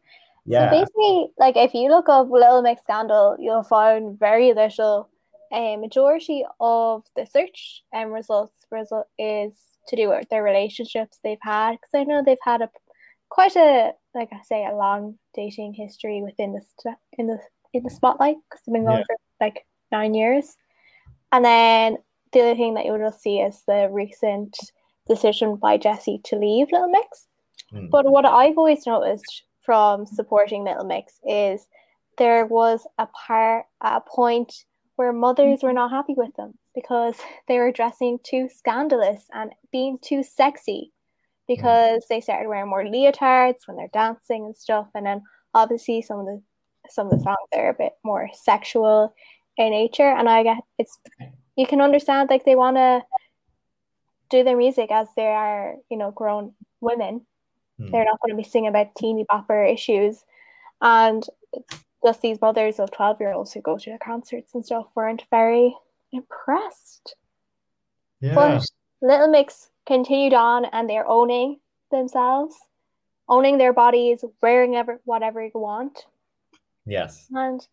Yeah. 0.46 0.70
So 0.70 0.80
basically, 0.80 1.28
like 1.38 1.58
if 1.58 1.74
you 1.74 1.90
look 1.90 2.08
up 2.10 2.30
Little 2.30 2.62
Mix 2.62 2.82
scandal, 2.84 3.36
you'll 3.40 3.64
find 3.64 4.18
very 4.18 4.54
little. 4.54 5.10
A 5.52 5.78
majority 5.78 6.44
of 6.60 7.04
the 7.16 7.26
search 7.26 7.84
and 7.94 8.12
results 8.12 8.66
result 8.72 9.08
is 9.18 9.54
to 9.88 9.96
do 9.96 10.10
with 10.10 10.28
their 10.30 10.44
relationships 10.44 11.20
they've 11.24 11.38
had 11.42 11.72
because 11.72 11.90
I 11.94 12.04
know 12.04 12.22
they've 12.26 12.38
had 12.44 12.62
a 12.62 12.70
quite 13.30 13.56
a 13.56 13.94
like 14.18 14.30
I 14.34 14.42
say 14.44 14.66
a 14.66 14.76
long 14.76 15.18
dating 15.34 15.74
history 15.74 16.22
within 16.22 16.54
the 16.54 16.62
st- 16.62 16.98
in 17.18 17.28
the 17.28 17.40
in 17.74 17.84
the 17.84 17.90
spotlight 17.90 18.38
because 18.50 18.64
they've 18.66 18.74
been 18.74 18.86
going 18.86 18.98
Yeah. 19.00 19.04
for 19.08 19.18
like 19.40 19.66
nine 19.92 20.14
years, 20.14 20.58
and 21.32 21.46
then 21.46 21.98
the 22.34 22.42
other 22.42 22.56
thing 22.56 22.74
that 22.74 22.86
you'll 22.86 22.98
just 22.98 23.22
see 23.22 23.40
is 23.40 23.64
the 23.68 23.90
recent 23.92 24.58
decision 25.08 25.56
by 25.56 25.78
Jesy 25.78 26.20
to 26.26 26.36
leave 26.36 26.68
Little 26.72 26.90
Mix. 26.90 27.28
Hmm. 27.72 27.88
But 27.88 28.06
what 28.06 28.26
I've 28.26 28.58
always 28.58 28.86
noticed 28.86 29.44
from 29.62 30.06
supporting 30.06 30.64
Little 30.64 30.86
Mix 30.86 31.20
is 31.26 31.68
there 32.18 32.46
was 32.46 32.86
a 32.98 33.08
part 33.08 33.66
a 33.82 34.02
point 34.02 34.66
where 34.96 35.14
mothers 35.14 35.62
were 35.62 35.74
not 35.74 35.92
happy 35.92 36.16
with 36.16 36.34
them 36.36 36.58
because 36.74 37.16
they 37.48 37.60
were 37.60 37.72
dressing 37.72 38.20
too 38.24 38.50
scandalous 38.54 39.28
and 39.34 39.52
being 39.72 39.98
too 40.02 40.24
sexy 40.24 40.92
because 41.48 42.04
they 42.10 42.22
started 42.22 42.48
wearing 42.50 42.70
more 42.70 42.84
leotards 42.84 43.66
when 43.68 43.78
they're 43.78 43.90
dancing 43.94 44.46
and 44.46 44.56
stuff 44.58 44.88
and 44.96 45.06
then 45.06 45.22
obviously 45.54 46.02
some 46.02 46.20
of 46.20 46.26
the 46.26 46.42
some 46.90 47.08
of 47.08 47.12
the 47.18 47.20
songs 47.24 47.38
are 47.56 47.70
a 47.70 47.74
bit 47.74 47.94
more 48.04 48.30
sexual 48.34 49.14
in 49.58 49.72
nature 49.72 50.10
and 50.10 50.30
I 50.30 50.44
get 50.44 50.58
it's 50.78 50.98
you 51.56 51.66
can 51.66 51.82
understand 51.82 52.30
like 52.30 52.46
they 52.46 52.56
want 52.56 52.78
to 52.78 53.02
do 54.30 54.44
their 54.44 54.58
music 54.58 54.92
as 54.92 55.08
they 55.16 55.28
are 55.28 55.76
you 55.90 55.98
know 55.98 56.12
grown 56.12 56.54
women 56.82 57.26
Hmm. 57.80 57.92
they're 57.92 58.06
not 58.06 58.20
going 58.22 58.36
to 58.36 58.44
be 58.44 58.50
singing 58.50 58.70
about 58.70 58.96
teeny 58.96 59.24
bopper 59.32 59.72
issues 59.72 60.26
and 60.82 61.24
just 62.04 62.22
these 62.22 62.42
mothers 62.42 62.80
of 62.80 62.90
12 62.90 63.20
year 63.22 63.34
olds 63.34 63.54
who 63.54 63.62
go 63.62 63.78
to 63.78 63.92
the 63.92 64.00
concerts 64.00 64.56
and 64.56 64.66
stuff 64.66 64.88
weren't 64.96 65.24
very 65.30 65.76
impressed 66.12 67.16
Yeah. 68.20 68.34
but 68.34 68.66
little 69.02 69.28
mix 69.28 69.70
continued 69.88 70.34
on 70.34 70.66
and 70.66 70.90
they're 70.90 71.08
owning 71.08 71.60
themselves 71.92 72.56
owning 73.30 73.58
their 73.58 73.74
bodies 73.74 74.24
wearing 74.42 74.76
ever 74.76 75.00
whatever 75.06 75.42
you 75.44 75.52
want 75.56 76.06
yes. 76.86 77.28
and 77.32 77.68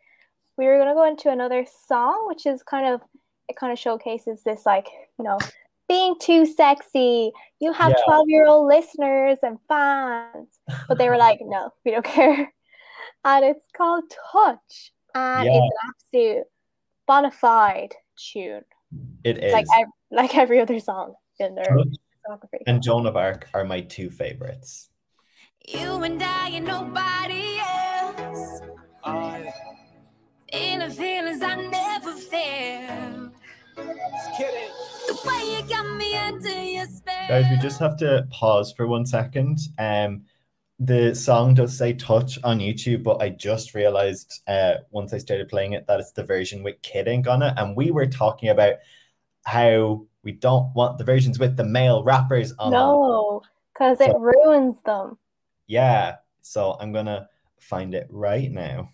we 0.56 0.66
were 0.66 0.76
going 0.76 0.88
to 0.88 0.94
go 0.94 1.04
into 1.06 1.28
another 1.30 1.66
song 1.88 2.26
which 2.28 2.46
is 2.46 2.62
kind 2.62 2.86
of 2.86 3.00
it 3.48 3.56
kind 3.56 3.72
of 3.72 3.78
showcases 3.78 4.42
this 4.44 4.64
like 4.64 4.86
you 5.18 5.24
know 5.24 5.38
being 5.88 6.14
too 6.20 6.46
sexy 6.46 7.32
you 7.60 7.72
have 7.72 7.90
Yeah. 7.90 8.04
12 8.06 8.28
year 8.28 8.46
old 8.46 8.68
listeners 8.68 9.38
and 9.42 9.58
fans 9.68 10.58
but 10.88 10.96
they 10.98 11.08
were 11.10 11.18
like 11.18 11.40
no 11.42 11.70
we 11.84 11.90
don't 11.90 12.04
care 12.04 12.52
and 13.24 13.44
it's 13.44 13.64
called 13.76 14.04
touch 14.32 14.92
and 15.14 15.46
Yeah. 15.46 15.56
it's 15.58 15.74
an 15.82 15.90
absolute 15.90 16.44
bona 17.06 17.30
fide 17.32 17.94
tune 18.16 18.62
It 19.24 19.42
is. 19.42 19.52
like 19.52 19.66
ev- 19.78 19.88
like 20.10 20.36
every 20.36 20.60
other 20.60 20.78
song 20.78 21.14
in 21.40 21.54
there. 21.56 21.64
Touch 21.64 21.96
and 22.66 22.82
Joan 22.82 23.06
of 23.06 23.16
Arc 23.16 23.48
are 23.54 23.64
my 23.64 23.80
two 23.80 24.10
favorites. 24.10 24.90
You 25.66 26.02
and 26.02 26.22
I 26.22 26.50
and 26.50 26.66
nobody 26.66 27.58
else. 27.58 28.60
Feeling 30.52 30.90
feelings 30.90 31.42
I 31.42 31.54
never 31.56 32.12
felt. 32.12 33.32
The 34.26 35.20
way 35.26 35.56
you 35.56 35.68
got 35.68 35.96
me 35.96 36.16
under 36.16 36.62
your 36.62 36.86
spell. 36.86 37.28
Guys, 37.28 37.46
we 37.50 37.56
just 37.56 37.80
have 37.80 37.96
to 37.98 38.26
pause 38.30 38.72
for 38.76 38.86
one 38.86 39.06
second. 39.06 39.58
Um, 39.78 40.24
the 40.78 41.14
song 41.14 41.54
does 41.54 41.76
say 41.76 41.92
touch 41.94 42.38
on 42.44 42.58
YouTube, 42.58 43.02
but 43.02 43.22
I 43.22 43.30
just 43.30 43.74
realized 43.74 44.42
uh, 44.46 44.74
once 44.90 45.12
I 45.12 45.18
started 45.18 45.48
playing 45.48 45.72
it 45.72 45.86
that 45.86 46.00
it's 46.00 46.12
the 46.12 46.24
version 46.24 46.62
with 46.62 46.82
Kid 46.82 47.08
Ink 47.08 47.26
on 47.26 47.42
it. 47.42 47.54
And 47.56 47.76
we 47.76 47.90
were 47.90 48.06
talking 48.06 48.48
about 48.48 48.74
how 49.44 50.06
we 50.24 50.32
don't 50.32 50.74
want 50.74 50.98
the 50.98 51.04
versions 51.04 51.38
with 51.38 51.56
the 51.56 51.64
male 51.64 52.02
rappers 52.02 52.52
on 52.58 52.72
no 52.72 53.42
because 53.72 54.00
it 54.00 54.16
ruins 54.18 54.76
them 54.84 55.18
Yeah. 55.66 56.16
So 56.42 56.76
I'm 56.80 56.92
gonna 56.92 57.28
find 57.58 57.94
it 57.94 58.06
right 58.10 58.50
now. 58.50 58.90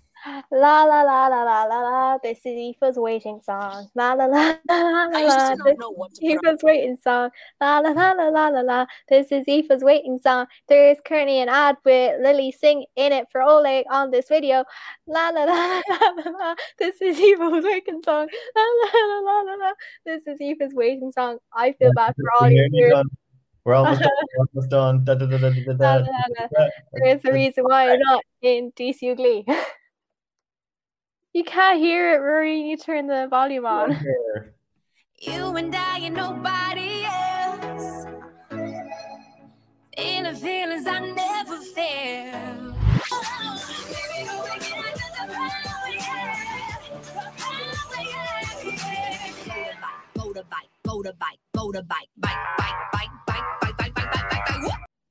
La 0.53 0.83
la 0.83 1.03
la 1.03 1.29
la 1.29 1.45
la 1.45 1.63
la 1.63 1.81
la. 1.81 2.19
This 2.25 2.41
is 2.45 2.75
Aoife's 2.83 2.99
waiting 2.99 3.41
song. 3.41 3.89
La 3.95 4.15
la 4.15 4.25
la 4.25 4.57
la 4.69 4.81
la 4.81 5.07
la. 5.07 5.17
I 5.17 5.23
used 5.23 5.37
la. 5.39 5.55
to 5.55 5.63
This 5.65 5.79
not 5.79 5.79
know 5.79 5.91
what 5.91 6.11
is 6.11 6.19
to. 6.19 6.27
Aoife's 6.27 6.63
waiting 6.65 6.97
song. 6.97 7.31
La 7.61 7.79
la 7.79 7.91
la 7.91 8.13
la 8.13 8.29
la 8.29 8.49
la 8.49 8.61
la. 8.61 8.87
This 9.09 9.31
is 9.31 9.47
Aoife's 9.47 9.85
waiting 9.85 10.19
song. 10.19 10.47
There 10.69 10.91
is 10.91 10.99
currently 11.05 11.39
an 11.39 11.49
ad 11.49 11.77
with 11.85 12.21
Lilly 12.21 12.51
Singh 12.51 12.85
in 12.97 13.13
it 13.13 13.27
for 13.31 13.43
Ole 13.43 13.85
on 13.91 14.11
this 14.11 14.27
video. 14.29 14.65
La 15.07 15.29
la 15.29 15.45
la 15.45 15.55
la 15.55 15.83
la 15.89 16.09
la. 16.17 16.31
la. 16.31 16.55
This 16.79 17.01
is 17.01 17.17
Aoife's 17.17 17.65
waiting 17.65 18.03
song. 18.05 18.27
La 18.57 18.63
la 18.63 19.01
la 19.07 19.19
la 19.21 19.41
la 19.43 19.55
la. 19.55 19.73
This 20.05 20.27
is 20.27 20.41
Aoife's 20.41 20.75
waiting 20.75 21.13
song. 21.13 21.39
I 21.55 21.73
feel 21.79 21.93
bad 21.95 22.15
for 22.17 22.25
all 22.41 22.49
We're 22.49 22.55
your 22.55 22.69
nearly 22.71 22.89
viewers. 22.89 23.07
We're 23.65 23.75
almost 23.75 24.01
done. 24.01 24.11
We're 24.37 24.47
almost 24.53 24.71
done. 24.71 25.05
Da, 25.05 25.15
da, 25.15 25.27
da, 25.27 25.39
da, 25.39 25.51
da, 25.51 25.73
da, 25.75 25.95
la 25.95 25.95
la. 25.95 26.47
da. 26.53 26.69
There's 26.95 27.25
a 27.25 27.33
reason 27.33 27.63
why 27.63 27.87
you're 27.87 27.99
not 27.99 28.25
in 28.43 28.73
DCU 28.73 29.15
Glee. 29.15 29.47
You 31.33 31.45
can't 31.45 31.79
hear 31.79 32.15
it, 32.15 32.19
Rory. 32.19 32.61
You 32.61 32.77
turn 32.77 33.07
the 33.07 33.29
volume 33.31 33.65
on. 33.65 33.97
You 35.21 35.55
and 35.57 35.75
I 35.75 35.99
and 35.99 36.17
nobody 36.17 37.05
else. 37.05 38.07
In 39.97 40.25
the 40.25 40.35
feelings 40.35 40.87
I 40.87 40.99
never 41.13 41.61
felt. 41.61 42.75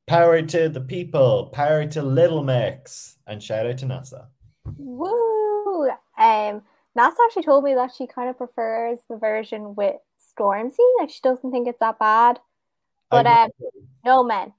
Power 0.07 0.41
to 0.41 0.69
the 0.69 0.81
people, 0.81 1.49
power 1.53 1.85
to 1.85 2.01
Little 2.01 2.43
Mix, 2.43 3.17
and 3.27 3.41
shout 3.41 3.67
out 3.67 3.77
to 3.77 3.85
NASA. 3.85 4.25
Woo! 4.75 5.48
Um, 6.19 6.61
Nasa 6.97 7.15
actually 7.25 7.43
told 7.43 7.63
me 7.63 7.73
that 7.75 7.93
she 7.95 8.05
kind 8.05 8.29
of 8.29 8.37
prefers 8.37 8.99
the 9.09 9.17
version 9.17 9.73
with 9.75 9.95
Stormzy. 10.19 10.77
Like 10.99 11.09
she 11.09 11.21
doesn't 11.23 11.51
think 11.51 11.67
it's 11.67 11.79
that 11.79 11.97
bad. 11.97 12.39
But 13.09 13.25
I, 13.25 13.43
um, 13.43 13.49
no 14.05 14.23
men. 14.23 14.53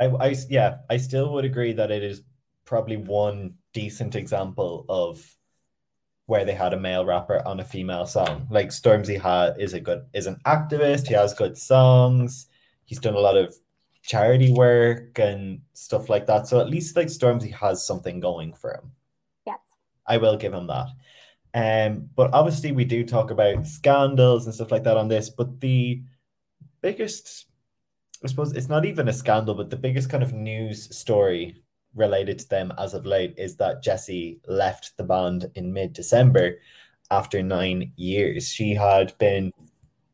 I, 0.00 0.06
I, 0.06 0.36
yeah, 0.48 0.78
I 0.90 0.96
still 0.96 1.32
would 1.34 1.44
agree 1.44 1.72
that 1.74 1.90
it 1.90 2.02
is 2.02 2.22
probably 2.64 2.96
one 2.96 3.54
decent 3.72 4.16
example 4.16 4.84
of 4.88 5.24
where 6.26 6.44
they 6.44 6.54
had 6.54 6.72
a 6.72 6.80
male 6.80 7.04
rapper 7.04 7.46
on 7.46 7.60
a 7.60 7.64
female 7.64 8.06
song. 8.06 8.48
Like 8.50 8.68
Stormzy 8.68 9.18
ha 9.18 9.52
is 9.58 9.74
a 9.74 9.80
good 9.80 10.02
is 10.12 10.26
an 10.26 10.40
activist. 10.44 11.06
He 11.06 11.14
has 11.14 11.34
good 11.34 11.56
songs. 11.56 12.46
He's 12.84 12.98
done 12.98 13.14
a 13.14 13.20
lot 13.20 13.36
of 13.36 13.54
charity 14.02 14.52
work 14.52 15.18
and 15.18 15.60
stuff 15.72 16.08
like 16.08 16.26
that. 16.26 16.46
So 16.46 16.60
at 16.60 16.68
least 16.68 16.96
like 16.96 17.08
Stormzy 17.08 17.52
has 17.52 17.86
something 17.86 18.20
going 18.20 18.54
for 18.54 18.74
him. 18.74 18.92
I 20.08 20.16
will 20.18 20.36
give 20.36 20.54
him 20.54 20.66
that. 20.68 20.88
Um, 21.54 22.10
but 22.14 22.34
obviously 22.34 22.72
we 22.72 22.84
do 22.84 23.04
talk 23.04 23.30
about 23.30 23.66
scandals 23.66 24.44
and 24.44 24.54
stuff 24.54 24.70
like 24.70 24.84
that 24.84 24.96
on 24.96 25.08
this. 25.08 25.30
But 25.30 25.60
the 25.60 26.02
biggest, 26.82 27.46
I 28.22 28.28
suppose 28.28 28.52
it's 28.52 28.68
not 28.68 28.84
even 28.84 29.08
a 29.08 29.12
scandal, 29.12 29.54
but 29.54 29.70
the 29.70 29.76
biggest 29.76 30.10
kind 30.10 30.22
of 30.22 30.32
news 30.32 30.94
story 30.96 31.62
related 31.94 32.38
to 32.38 32.48
them 32.48 32.72
as 32.78 32.92
of 32.92 33.06
late 33.06 33.34
is 33.38 33.56
that 33.56 33.82
Jesy 33.82 34.38
left 34.46 34.96
the 34.98 35.04
band 35.04 35.50
in 35.54 35.72
mid-December 35.72 36.58
after 37.10 37.42
nine 37.42 37.92
years. 37.96 38.52
She 38.52 38.74
had 38.74 39.16
been 39.18 39.50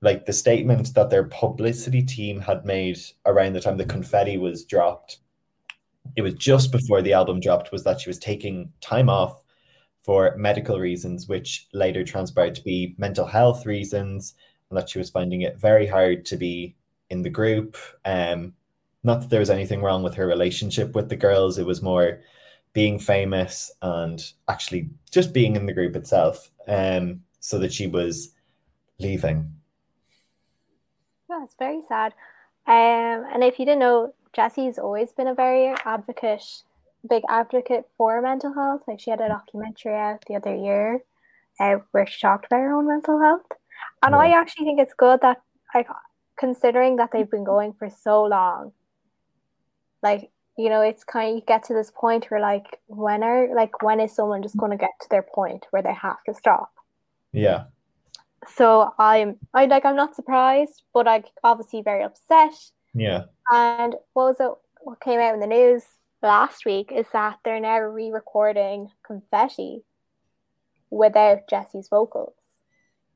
like 0.01 0.27
the 0.27 0.33
statement 0.33 0.95
that 0.95 1.11
their 1.11 1.25
publicity 1.25 2.03
team 2.03 2.41
had 2.41 2.65
made 2.65 2.99
around 3.27 3.55
the 3.55 3.61
time 3.61 3.77
the 3.77 3.85
confetti 3.85 4.37
was 4.37 4.65
dropped. 4.65 5.19
It 6.17 6.23
was 6.23 6.35
just 6.35 6.71
before 6.71 7.03
the 7.03 7.15
album 7.15 7.41
dropped, 7.41 7.73
was 7.73 7.85
that 7.85 8.01
she 8.01 8.11
was 8.11 8.19
taking 8.19 8.73
time 8.81 9.09
off 9.09 9.42
for 10.03 10.35
medical 10.37 10.79
reasons, 10.81 11.29
which 11.29 11.69
later 11.73 12.05
transpired 12.05 12.55
to 12.57 12.63
be 12.63 12.95
mental 12.99 13.27
health 13.27 13.67
reasons, 13.67 14.35
and 14.71 14.79
that 14.79 14.89
she 14.89 14.99
was 14.99 15.11
finding 15.11 15.43
it 15.43 15.59
very 15.59 15.87
hard 15.87 16.25
to 16.27 16.37
be 16.37 16.75
in 17.11 17.23
the 17.23 17.31
group. 17.31 17.77
Um, 18.05 18.55
not 19.05 19.21
that 19.21 19.31
there 19.31 19.41
was 19.41 19.51
anything 19.51 19.83
wrong 19.83 20.03
with 20.03 20.15
her 20.15 20.27
relationship 20.27 20.95
with 20.95 21.09
the 21.09 21.17
girls, 21.17 21.59
it 21.59 21.67
was 21.67 21.83
more 21.83 22.21
being 22.73 22.99
famous 22.99 23.71
and 23.83 24.33
actually 24.49 24.89
just 25.11 25.33
being 25.33 25.57
in 25.57 25.67
the 25.67 25.75
group 25.75 25.95
itself. 25.95 26.51
Um, 26.67 27.23
so 27.43 27.59
that 27.59 27.73
she 27.73 27.87
was 27.87 28.33
leaving. 28.99 29.53
Yeah, 31.29 31.45
it's 31.45 31.57
very 31.59 31.83
sad. 31.87 32.15
Um, 32.67 33.27
and 33.35 33.43
if 33.43 33.59
you 33.59 33.67
didn't 33.67 33.81
know, 33.81 34.15
Jesy's 34.33 34.79
always 34.79 35.13
been 35.13 35.27
a 35.27 35.35
very 35.35 35.75
advocate, 35.85 36.63
big 37.09 37.23
advocate 37.29 37.85
for 37.97 38.21
mental 38.23 38.53
health. 38.53 38.83
Like 38.87 39.01
she 39.01 39.11
had 39.11 39.21
a 39.21 39.29
documentary 39.29 39.95
out 39.95 40.25
the 40.27 40.37
other 40.37 40.55
year, 40.55 41.03
uh, 41.61 41.77
where 41.91 42.07
she 42.07 42.21
talked 42.21 42.47
about 42.47 42.61
her 42.61 42.73
own 42.73 42.89
mental 42.89 43.21
health. 43.21 43.47
And 44.03 44.15
I 44.15 44.31
actually 44.31 44.67
think 44.67 44.81
it's 44.81 44.95
good 44.95 45.21
that, 45.23 45.43
like, 45.75 45.89
considering 46.39 46.97
that 46.97 47.11
they've 47.13 47.31
been 47.31 47.45
going 47.45 47.73
for 47.73 47.89
so 47.89 48.25
long, 48.25 48.73
like 50.03 50.31
you 50.59 50.69
know, 50.69 50.83
it's 50.83 51.03
kind 51.05 51.31
of 51.31 51.37
you 51.37 51.43
get 51.47 51.65
to 51.65 51.75
this 51.75 51.91
point 51.91 52.31
where 52.31 52.41
like 52.41 52.79
when 52.87 53.23
are 53.23 53.55
like 53.55 53.83
when 53.83 54.01
is 54.01 54.15
someone 54.15 54.43
just 54.43 54.57
going 54.57 54.71
to 54.71 54.77
get 54.77 54.91
to 55.01 55.09
their 55.09 55.23
point 55.23 55.67
where 55.71 55.83
they 55.83 55.95
have 55.95 56.23
to 56.27 56.35
stop? 56.35 56.71
Yeah. 57.33 57.65
So 58.47 58.93
I'm 58.99 59.37
I 59.55 59.67
like 59.67 59.85
I'm 59.85 59.97
not 59.97 60.15
surprised, 60.15 60.83
but 60.93 61.07
like 61.07 61.27
obviously 61.43 61.81
very 61.83 62.03
upset. 62.03 62.53
Yeah. 62.93 63.25
And 63.51 63.95
what 64.13 64.25
was 64.25 64.37
it? 64.41 64.53
What 64.83 65.01
came 65.01 65.21
out 65.21 65.35
in 65.35 65.41
the 65.41 65.47
news 65.47 65.85
last 66.23 66.65
week 66.65 66.93
is 66.93 67.07
that 67.13 67.39
they're 67.45 67.61
now 67.61 67.79
re-recording 67.81 68.89
Confetti 69.07 69.83
without 70.91 71.49
Jesy's 71.49 71.89
vocals. 71.89 72.35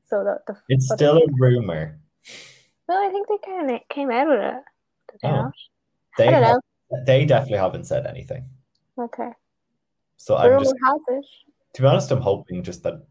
So 0.09 0.23
the, 0.23 0.39
the 0.53 0.59
It's 0.69 0.91
still 0.93 1.17
a 1.17 1.27
rumor. 1.39 1.99
well, 2.87 3.05
I 3.07 3.11
think 3.11 3.27
they 3.27 3.37
kind 3.45 3.69
of 3.71 3.81
came 3.89 4.09
out 4.11 4.27
with 4.27 4.39
it. 4.39 4.63
Did 5.11 5.19
they 5.21 5.27
Oh. 5.29 5.35
not? 5.35 5.53
They 6.17 6.27
I 6.27 6.31
don't 6.31 6.43
have- 6.43 7.05
they 7.05 7.25
definitely 7.25 7.57
haven't 7.59 7.83
said 7.85 8.05
anything. 8.07 8.49
Okay. 8.97 9.29
So 10.15 10.35
The 10.35 10.39
I'm 10.55 10.59
just 10.63 10.75
has 10.85 10.99
it. 11.09 11.25
to 11.73 11.81
be 11.81 11.87
honest, 11.87 12.11
I'm 12.11 12.21
hoping 12.21 12.63
just 12.63 12.83
that 12.83 13.05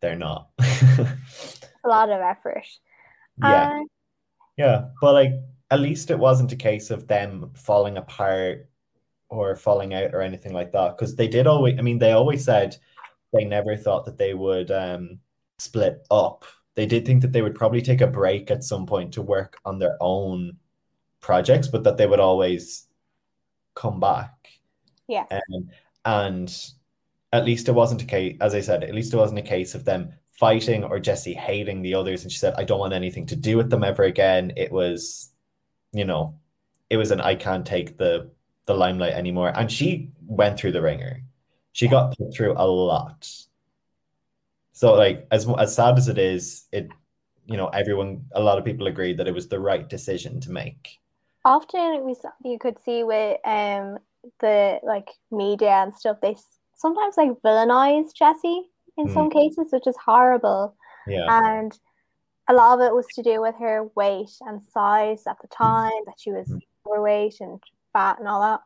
they're 0.00 0.16
not. 0.16 0.48
A 0.58 1.88
lot 1.88 2.10
of 2.10 2.20
effort. 2.20 2.64
yeah. 3.42 3.78
Uh, 3.80 3.84
Yeah, 4.56 4.88
but 5.00 5.12
like 5.12 5.32
at 5.70 5.80
least 5.80 6.10
it 6.10 6.18
wasn't 6.18 6.52
a 6.52 6.56
case 6.56 6.90
of 6.90 7.06
them 7.06 7.52
falling 7.54 7.96
apart 7.98 8.68
or 9.28 9.56
falling 9.56 9.94
out 9.94 10.14
or 10.14 10.22
anything 10.22 10.52
like 10.52 10.72
that. 10.72 10.96
Because 10.96 11.14
they 11.14 11.28
did 11.28 11.46
always, 11.46 11.78
I 11.78 11.82
mean, 11.82 11.98
they 11.98 12.12
always 12.12 12.44
said 12.44 12.76
they 13.32 13.44
never 13.44 13.76
thought 13.76 14.04
that 14.06 14.18
they 14.18 14.34
would 14.34 14.70
um, 14.70 15.18
split 15.58 16.06
up. 16.10 16.44
They 16.74 16.86
did 16.86 17.04
think 17.04 17.22
that 17.22 17.32
they 17.32 17.42
would 17.42 17.54
probably 17.54 17.82
take 17.82 18.00
a 18.00 18.06
break 18.06 18.50
at 18.50 18.64
some 18.64 18.86
point 18.86 19.12
to 19.14 19.22
work 19.22 19.58
on 19.64 19.78
their 19.78 19.96
own 20.00 20.56
projects, 21.20 21.68
but 21.68 21.84
that 21.84 21.96
they 21.96 22.06
would 22.06 22.20
always 22.20 22.86
come 23.74 24.00
back. 24.00 24.32
yeah. 25.08 25.26
Um, 25.30 25.70
and 26.04 26.72
at 27.32 27.44
least 27.44 27.68
it 27.68 27.72
wasn't 27.72 28.02
a 28.02 28.06
case, 28.06 28.36
as 28.40 28.54
I 28.54 28.60
said, 28.60 28.84
at 28.84 28.94
least 28.94 29.12
it 29.12 29.18
wasn't 29.18 29.40
a 29.40 29.42
case 29.42 29.74
of 29.74 29.84
them 29.84 30.12
fighting 30.32 30.84
or 30.84 30.98
Jesy 31.00 31.34
hating 31.34 31.82
the 31.82 31.94
others. 31.94 32.22
And 32.22 32.32
she 32.32 32.38
said, 32.38 32.54
I 32.56 32.64
don't 32.64 32.78
want 32.78 32.94
anything 32.94 33.26
to 33.26 33.36
do 33.36 33.56
with 33.56 33.70
them 33.70 33.84
ever 33.84 34.04
again. 34.04 34.52
It 34.56 34.72
was, 34.72 35.30
you 35.92 36.04
know, 36.04 36.38
it 36.88 36.96
was 36.96 37.10
an 37.10 37.20
I 37.20 37.34
can't 37.34 37.66
take 37.66 37.98
the 37.98 38.30
the 38.68 38.74
limelight 38.74 39.14
anymore. 39.14 39.50
And 39.56 39.72
she 39.72 40.12
went 40.26 40.58
through 40.60 40.72
the 40.72 40.82
ringer. 40.82 41.22
She 41.72 41.88
got 41.88 42.16
put 42.16 42.32
through 42.34 42.52
a 42.56 42.66
lot. 42.66 43.28
So 44.72 44.94
like 44.94 45.26
as 45.32 45.48
as 45.58 45.74
sad 45.74 45.98
as 45.98 46.06
it 46.08 46.18
is, 46.18 46.66
it 46.70 46.88
you 47.46 47.56
know, 47.56 47.68
everyone 47.68 48.26
a 48.32 48.40
lot 48.40 48.58
of 48.58 48.64
people 48.64 48.86
agreed 48.86 49.16
that 49.18 49.26
it 49.26 49.34
was 49.34 49.48
the 49.48 49.58
right 49.58 49.88
decision 49.88 50.38
to 50.44 50.50
make. 50.52 51.00
often 51.44 52.04
we 52.04 52.14
saw, 52.14 52.28
you 52.44 52.58
could 52.58 52.78
see 52.84 53.02
with 53.04 53.38
um 53.44 53.98
the 54.40 54.78
like 54.92 55.08
media 55.30 55.74
and 55.82 55.94
stuff 55.94 56.18
they 56.20 56.36
sometimes 56.76 57.16
like 57.16 57.30
villainize 57.44 58.12
Jesy 58.20 58.58
in 58.98 59.08
some 59.14 59.30
cases 59.30 59.68
which 59.72 59.86
is 59.86 59.96
horrible 60.04 60.76
Yeah. 61.06 61.26
and 61.40 61.72
a 62.50 62.54
lot 62.60 62.74
of 62.74 62.80
it 62.86 62.94
was 62.98 63.06
to 63.14 63.22
do 63.22 63.40
with 63.40 63.54
her 63.64 63.76
weight 63.94 64.34
and 64.48 64.60
size 64.74 65.22
at 65.32 65.38
the 65.40 65.48
time 65.48 66.02
that 66.06 66.18
she 66.22 66.32
was 66.38 66.48
Mhm. 66.48 66.60
overweight 66.86 67.36
and 67.40 67.62
fat 67.98 68.18
and 68.18 68.28
all 68.28 68.40
that 68.40 68.60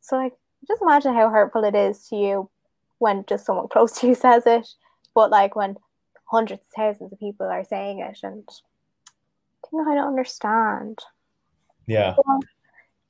so 0.00 0.16
like 0.16 0.32
just 0.66 0.82
imagine 0.82 1.14
how 1.14 1.28
hurtful 1.28 1.64
it 1.64 1.74
is 1.74 2.06
to 2.08 2.16
you 2.16 2.50
when 2.98 3.24
just 3.28 3.44
someone 3.44 3.68
close 3.72 3.92
to 3.92 4.06
you 4.06 4.14
says 4.14 4.44
it 4.46 4.66
but 5.14 5.30
like 5.30 5.54
when 5.56 5.76
hundreds 6.30 6.62
of 6.62 6.68
thousands 6.76 7.12
of 7.12 7.18
people 7.18 7.46
are 7.46 7.64
saying 7.64 8.00
it 8.00 8.18
and 8.22 8.48
I 9.72 9.94
don't 9.94 10.08
understand 10.08 10.98
Yeah. 11.86 12.14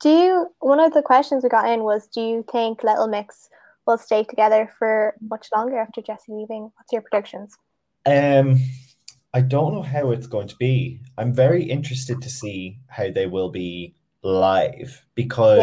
do 0.01 0.09
you? 0.09 0.47
One 0.59 0.79
of 0.79 0.93
the 0.93 1.01
questions 1.01 1.43
we 1.43 1.49
got 1.49 1.69
in 1.69 1.83
was, 1.83 2.07
do 2.07 2.21
you 2.21 2.45
think 2.51 2.83
Little 2.83 3.07
Mix 3.07 3.49
will 3.85 3.97
stay 3.97 4.23
together 4.23 4.69
for 4.77 5.15
much 5.21 5.47
longer 5.55 5.77
after 5.77 6.01
Jesy 6.01 6.33
leaving? 6.33 6.71
What's 6.75 6.91
your 6.91 7.01
predictions? 7.01 7.55
Um, 8.05 8.59
I 9.33 9.41
don't 9.41 9.73
know 9.73 9.81
how 9.81 10.11
it's 10.11 10.27
going 10.27 10.47
to 10.49 10.55
be. 10.57 11.01
I'm 11.17 11.33
very 11.33 11.63
interested 11.63 12.21
to 12.21 12.29
see 12.29 12.79
how 12.87 13.11
they 13.11 13.27
will 13.27 13.49
be 13.49 13.95
live 14.23 15.05
because 15.15 15.59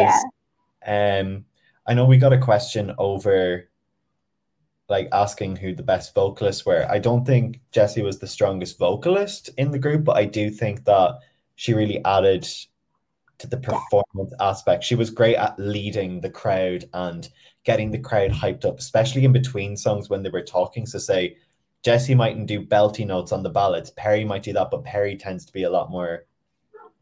Yeah. 0.85 1.21
um 1.21 1.45
I 1.85 1.93
know 1.93 2.05
we 2.05 2.17
got 2.17 2.33
a 2.33 2.37
question 2.37 2.93
over 2.97 3.69
like 4.89 5.07
asking 5.11 5.55
who 5.55 5.73
the 5.73 5.83
best 5.83 6.13
vocalists 6.15 6.65
were. 6.65 6.85
I 6.89 6.99
don't 6.99 7.25
think 7.25 7.61
Jesy 7.71 8.01
was 8.01 8.19
the 8.19 8.27
strongest 8.27 8.77
vocalist 8.79 9.49
in 9.57 9.71
the 9.71 9.79
group, 9.79 10.03
but 10.03 10.17
I 10.17 10.25
do 10.25 10.49
think 10.49 10.85
that 10.85 11.15
she 11.55 11.73
really 11.73 12.03
added 12.05 12.47
to 13.37 13.47
the 13.47 13.57
performance 13.57 14.33
aspect. 14.39 14.83
She 14.83 14.95
was 14.95 15.09
great 15.09 15.35
at 15.35 15.57
leading 15.59 16.21
the 16.21 16.29
crowd 16.29 16.85
and 16.93 17.29
getting 17.63 17.91
the 17.91 17.99
crowd 17.99 18.31
hyped 18.31 18.65
up, 18.65 18.79
especially 18.79 19.25
in 19.25 19.31
between 19.31 19.77
songs 19.77 20.09
when 20.09 20.23
they 20.23 20.29
were 20.29 20.41
talking. 20.43 20.85
So 20.85 20.97
say 20.97 21.37
Jesy 21.83 22.15
mightn't 22.15 22.47
do 22.47 22.65
belty 22.65 23.05
notes 23.05 23.31
on 23.31 23.43
the 23.43 23.49
ballads. 23.49 23.91
Perrie 23.91 24.25
might 24.25 24.43
do 24.43 24.53
that, 24.53 24.69
but 24.71 24.83
Perrie 24.83 25.17
tends 25.19 25.45
to 25.45 25.53
be 25.53 25.63
a 25.63 25.69
lot 25.69 25.89
more 25.91 26.25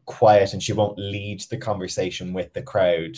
quiet 0.08 0.54
and 0.54 0.62
she 0.62 0.72
won't 0.72 0.98
lead 0.98 1.42
the 1.42 1.56
conversation 1.56 2.32
with 2.32 2.52
the 2.54 2.62
crowd 2.62 3.16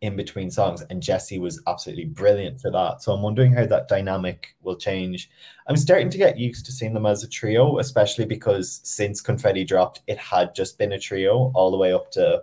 in 0.00 0.16
between 0.16 0.50
songs. 0.50 0.82
And 0.90 1.00
Jesy 1.00 1.38
was 1.38 1.62
absolutely 1.68 2.06
brilliant 2.06 2.60
for 2.60 2.70
that. 2.72 3.00
So 3.00 3.12
I'm 3.12 3.22
wondering 3.22 3.52
how 3.52 3.64
that 3.66 3.86
dynamic 3.86 4.56
will 4.60 4.74
change. 4.74 5.30
I'm 5.68 5.76
starting 5.76 6.10
to 6.10 6.18
get 6.18 6.38
used 6.38 6.66
to 6.66 6.72
seeing 6.72 6.92
them 6.92 7.06
as 7.06 7.22
a 7.22 7.28
trio, 7.28 7.78
especially 7.78 8.24
because 8.24 8.80
since 8.82 9.20
Confetti 9.20 9.64
dropped, 9.64 10.02
it 10.08 10.18
had 10.18 10.54
just 10.54 10.76
been 10.76 10.92
a 10.92 10.98
trio 10.98 11.52
all 11.54 11.70
the 11.70 11.76
way 11.76 11.92
up 11.92 12.10
to 12.12 12.42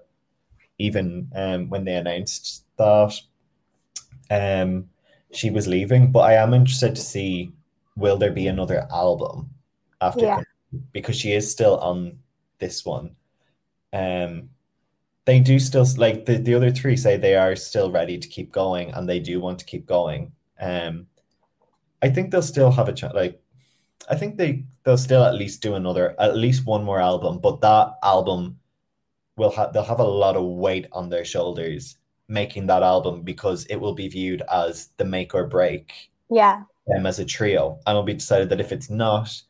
even 0.77 1.27
um, 1.35 1.69
when 1.69 1.83
they 1.83 1.95
announced 1.95 2.63
that 2.77 3.13
um, 4.31 4.89
she 5.33 5.49
was 5.49 5.67
leaving. 5.67 6.13
But 6.13 6.21
I 6.21 6.35
am 6.35 6.53
interested 6.53 6.95
to 6.95 7.01
see 7.01 7.51
will 7.97 8.17
there 8.17 8.31
be 8.31 8.47
another 8.47 8.87
album 8.91 9.49
after 9.99 10.23
Yeah. 10.23 10.41
Because 10.93 11.17
she 11.17 11.33
is 11.33 11.51
still 11.51 11.77
on 11.79 12.19
this 12.59 12.85
one. 12.85 13.15
Um, 13.93 14.49
they 15.25 15.39
do 15.39 15.59
still 15.59 15.85
like 15.97 16.25
the, 16.25 16.37
the 16.37 16.55
other 16.55 16.71
three 16.71 16.97
say 16.97 17.17
they 17.17 17.35
are 17.35 17.55
still 17.55 17.91
ready 17.91 18.17
to 18.17 18.27
keep 18.27 18.51
going 18.51 18.91
and 18.91 19.07
they 19.07 19.19
do 19.19 19.39
want 19.39 19.59
to 19.59 19.65
keep 19.65 19.85
going. 19.85 20.31
Um, 20.59 21.07
I 22.01 22.09
think 22.09 22.31
they'll 22.31 22.41
still 22.41 22.71
have 22.71 22.89
a 22.89 22.93
chance. 22.93 23.13
Like, 23.13 23.39
I 24.09 24.15
think 24.15 24.37
they 24.37 24.65
they'll 24.83 24.97
still 24.97 25.23
at 25.23 25.35
least 25.35 25.61
do 25.61 25.75
another, 25.75 26.15
at 26.19 26.35
least 26.37 26.65
one 26.65 26.83
more 26.83 26.99
album. 26.99 27.39
But 27.39 27.61
that 27.61 27.93
album 28.03 28.59
will 29.37 29.51
have 29.51 29.73
they'll 29.73 29.83
have 29.83 29.99
a 29.99 30.03
lot 30.03 30.35
of 30.35 30.43
weight 30.45 30.87
on 30.91 31.09
their 31.09 31.25
shoulders 31.25 31.97
making 32.27 32.67
that 32.67 32.83
album 32.83 33.21
because 33.23 33.65
it 33.65 33.75
will 33.75 33.93
be 33.93 34.07
viewed 34.07 34.41
as 34.51 34.89
the 34.97 35.05
make 35.05 35.33
or 35.33 35.47
break 35.47 36.11
Yeah. 36.29 36.63
them 36.87 37.05
as 37.05 37.19
a 37.19 37.25
trio, 37.25 37.79
and 37.85 37.93
it'll 37.95 38.03
be 38.03 38.13
decided 38.13 38.49
that 38.49 38.61
if 38.61 38.71
it's 38.71 38.89
not 38.89 39.41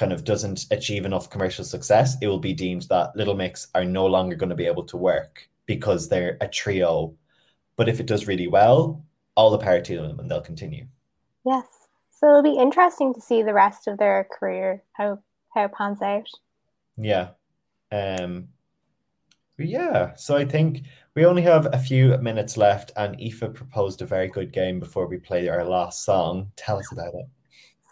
kind 0.00 0.14
of 0.14 0.24
doesn't 0.24 0.64
achieve 0.70 1.04
enough 1.04 1.28
commercial 1.28 1.62
success, 1.62 2.16
it 2.22 2.26
will 2.26 2.38
be 2.38 2.54
deemed 2.54 2.86
that 2.88 3.14
Little 3.14 3.34
Mix 3.34 3.68
are 3.74 3.84
no 3.84 4.06
longer 4.06 4.34
going 4.34 4.48
to 4.48 4.56
be 4.56 4.64
able 4.64 4.84
to 4.84 4.96
work 4.96 5.46
because 5.66 6.08
they're 6.08 6.38
a 6.40 6.48
trio. 6.48 7.14
But 7.76 7.90
if 7.90 8.00
it 8.00 8.06
does 8.06 8.26
really 8.26 8.48
well, 8.48 9.04
all 9.36 9.50
the 9.50 9.58
power 9.58 9.82
to 9.82 9.96
them 9.96 10.18
and 10.18 10.30
they'll 10.30 10.40
continue. 10.40 10.86
Yes. 11.44 11.66
So 12.18 12.30
it'll 12.30 12.42
be 12.42 12.56
interesting 12.56 13.12
to 13.12 13.20
see 13.20 13.42
the 13.42 13.52
rest 13.52 13.88
of 13.88 13.98
their 13.98 14.26
career 14.32 14.82
how 14.92 15.18
how 15.54 15.64
it 15.66 15.72
pans 15.72 16.00
out. 16.00 16.28
Yeah. 16.96 17.28
Um 17.92 18.48
yeah, 19.58 20.14
so 20.14 20.34
I 20.34 20.46
think 20.46 20.84
we 21.14 21.26
only 21.26 21.42
have 21.42 21.66
a 21.74 21.78
few 21.78 22.16
minutes 22.16 22.56
left 22.56 22.92
and 22.96 23.20
Aoife 23.20 23.52
proposed 23.52 24.00
a 24.00 24.06
very 24.06 24.28
good 24.28 24.50
game 24.50 24.80
before 24.80 25.06
we 25.06 25.18
play 25.18 25.48
our 25.48 25.64
last 25.66 26.06
song. 26.06 26.50
Tell 26.56 26.78
us 26.78 26.90
about 26.90 27.12
it. 27.12 27.26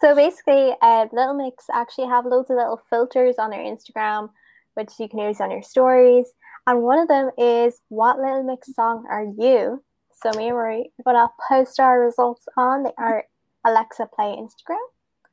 So 0.01 0.15
basically, 0.15 0.73
uh, 0.81 1.07
Little 1.11 1.33
Mix 1.33 1.65
actually 1.73 2.07
have 2.07 2.25
loads 2.25 2.49
of 2.49 2.57
little 2.57 2.81
filters 2.89 3.35
on 3.37 3.49
their 3.49 3.63
Instagram, 3.63 4.29
which 4.75 4.91
you 4.99 5.09
can 5.09 5.19
use 5.19 5.41
on 5.41 5.51
your 5.51 5.63
stories. 5.63 6.27
And 6.67 6.83
one 6.83 6.99
of 6.99 7.07
them 7.07 7.31
is, 7.37 7.81
"What 7.89 8.17
Little 8.19 8.43
Mix 8.43 8.73
song 8.73 9.05
are 9.09 9.25
you?" 9.25 9.83
So 10.13 10.31
me 10.37 10.47
and 10.47 10.55
Marie 10.55 10.91
are 10.99 11.03
gonna 11.13 11.29
post 11.47 11.79
our 11.79 11.99
results 11.99 12.47
on 12.57 12.83
the, 12.83 12.93
our 12.97 13.25
Alexa 13.65 14.07
Play 14.15 14.37
Instagram, 14.37 14.77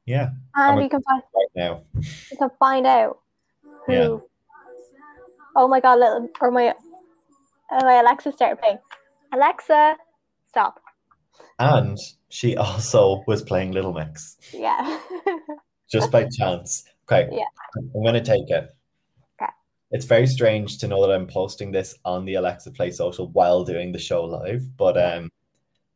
Yeah, 0.05 0.31
and 0.55 0.83
you 0.83 0.89
can 0.89 1.03
find 1.03 1.23
right 1.35 1.49
now. 1.55 1.83
you 1.95 2.37
can 2.37 2.51
find 2.59 2.87
out 2.87 3.19
who. 3.87 3.93
Yeah. 3.93 4.19
Oh 5.55 5.69
my 5.69 5.81
god, 5.81 5.99
little 5.99 6.29
or 6.41 6.51
my 6.51 6.75
oh, 7.71 7.85
my 7.85 7.95
Alexa 8.01 8.33
started 8.33 8.61
playing. 8.61 8.79
Alexa, 9.33 9.97
stop. 10.49 10.81
And 11.59 11.99
she 12.37 12.55
also 12.59 13.25
was 13.27 13.41
playing 13.41 13.73
Little 13.73 13.95
Mix 13.95 14.37
Yeah. 14.53 15.01
just 15.91 16.11
by 16.11 16.29
chance. 16.39 16.85
Okay. 17.05 17.31
Yeah. 17.33 17.45
I'm 17.75 18.03
going 18.03 18.13
to 18.13 18.21
take 18.23 18.51
it. 18.51 18.77
Okay. 19.41 19.51
It's 19.91 20.05
very 20.05 20.27
strange 20.27 20.77
to 20.79 20.89
know 20.89 21.01
that 21.07 21.15
I'm 21.15 21.27
posting 21.27 21.73
this 21.73 21.95
on 22.05 22.27
the 22.27 22.35
Alexa 22.35 22.73
Play 22.73 22.91
social 22.91 23.29
while 23.29 23.65
doing 23.65 23.91
the 23.91 23.99
show 23.99 24.23
live, 24.25 24.77
but 24.77 24.99
um 24.99 25.31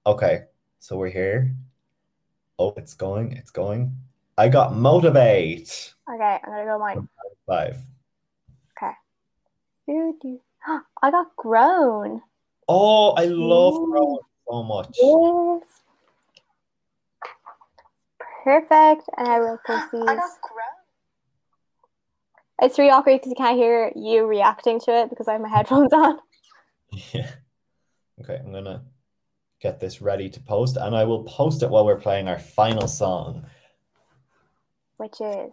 okay. 0.07 0.45
So 0.79 0.97
we're 0.97 1.11
here. 1.11 1.55
Oh, 2.59 2.73
it's 2.79 2.95
going. 2.95 3.33
It's 3.33 3.51
going. 3.51 3.95
I 4.39 4.49
got 4.49 4.75
motivate. 4.75 5.93
okay, 6.09 6.39
I'm 6.43 6.51
gonna 6.51 6.65
go 6.65 6.79
mine. 6.79 7.09
5. 7.49 7.77
Doo, 9.87 10.17
doo. 10.23 10.41
I 11.03 11.11
got 11.11 11.37
grown. 11.37 12.23
Oh, 12.67 13.11
I 13.11 13.25
love. 13.25 13.75
Crow 13.75 14.21
so 14.49 14.63
much. 14.63 14.97
Yes. 15.01 15.80
Perfect. 18.43 19.09
And 19.17 19.29
I 19.29 19.39
will 19.41 19.59
post 19.67 19.87
I 19.93 19.97
these. 19.99 20.05
got 20.05 20.17
grown. 20.17 20.77
It's 22.63 22.79
really 22.79 22.91
awkward 22.91 23.15
because 23.21 23.31
you 23.31 23.37
can't 23.37 23.57
hear 23.57 23.91
you 23.97 24.27
reacting 24.27 24.79
to 24.81 24.91
it 24.93 25.11
because 25.11 25.29
I 25.29 25.33
have 25.33 25.41
my 25.41 25.49
headphones 25.49 25.93
on. 25.93 26.19
Yeah. 27.13 27.31
Okay, 28.23 28.37
I'm 28.37 28.53
gonna 28.53 28.83
get 29.63 29.81
this 29.81 30.03
ready 30.03 30.29
to 30.29 30.41
post, 30.41 30.77
and 30.77 30.95
I 30.95 31.05
will 31.05 31.23
post 31.25 31.63
it 31.63 31.71
while 31.71 31.87
we're 31.87 31.97
playing 31.97 32.29
our 32.29 32.39
final 32.39 32.87
song, 32.87 33.47
Which 34.99 35.23
is 35.23 35.53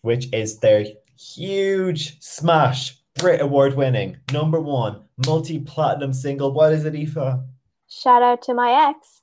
which 0.00 0.32
is 0.32 0.58
their 0.60 0.86
huge 1.18 2.18
smash 2.22 2.96
Brit 3.18 3.42
Award 3.42 3.74
winning 3.74 4.16
number 4.32 4.58
one 4.58 5.02
multi 5.26 5.58
platinum 5.58 6.14
single. 6.14 6.50
What 6.54 6.72
is 6.72 6.86
it, 6.86 6.94
Aoife? 6.94 7.40
shout 7.88 8.22
out 8.22 8.40
to 8.44 8.54
my 8.54 8.88
ex. 8.88 9.20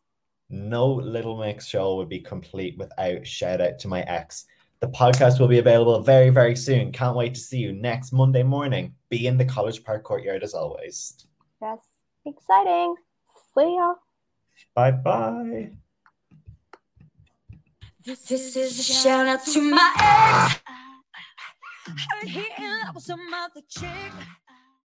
No 0.49 0.93
Little 0.93 1.37
Mix 1.37 1.65
show 1.67 1.95
would 1.95 2.09
be 2.09 2.19
complete 2.19 2.77
without 2.77 3.25
shout 3.25 3.61
out 3.61 3.79
to 3.79 3.87
my 3.87 4.01
ex. 4.01 4.45
The 4.79 4.87
podcast 4.87 5.39
will 5.39 5.47
be 5.47 5.59
available 5.59 5.99
very, 6.01 6.29
very 6.29 6.55
soon. 6.55 6.91
Can't 6.91 7.15
wait 7.15 7.33
to 7.33 7.39
see 7.39 7.57
you 7.57 7.73
next 7.73 8.11
Monday 8.11 8.43
morning. 8.43 8.93
Be 9.09 9.25
in 9.25 9.37
the 9.37 9.45
College 9.45 9.83
Park 9.83 10.03
courtyard 10.03 10.43
as 10.43 10.53
always. 10.53 11.25
Yes. 11.61 11.79
Exciting. 12.25 12.95
See 13.57 13.75
ya. 13.75 13.95
Bye 14.73 14.91
bye. 14.91 15.71
This 18.03 18.29
is 18.29 18.55
a 18.55 18.83
shout 18.83 19.27
out 19.27 19.45
to 19.45 19.61
my 19.61 19.93
ex. 19.99 20.61
Heard 21.87 22.29
he 22.29 22.47
in 22.63 22.79
love 22.85 22.95
with 22.95 23.03
some 23.03 23.33
other 23.33 23.61
chick. 23.67 24.11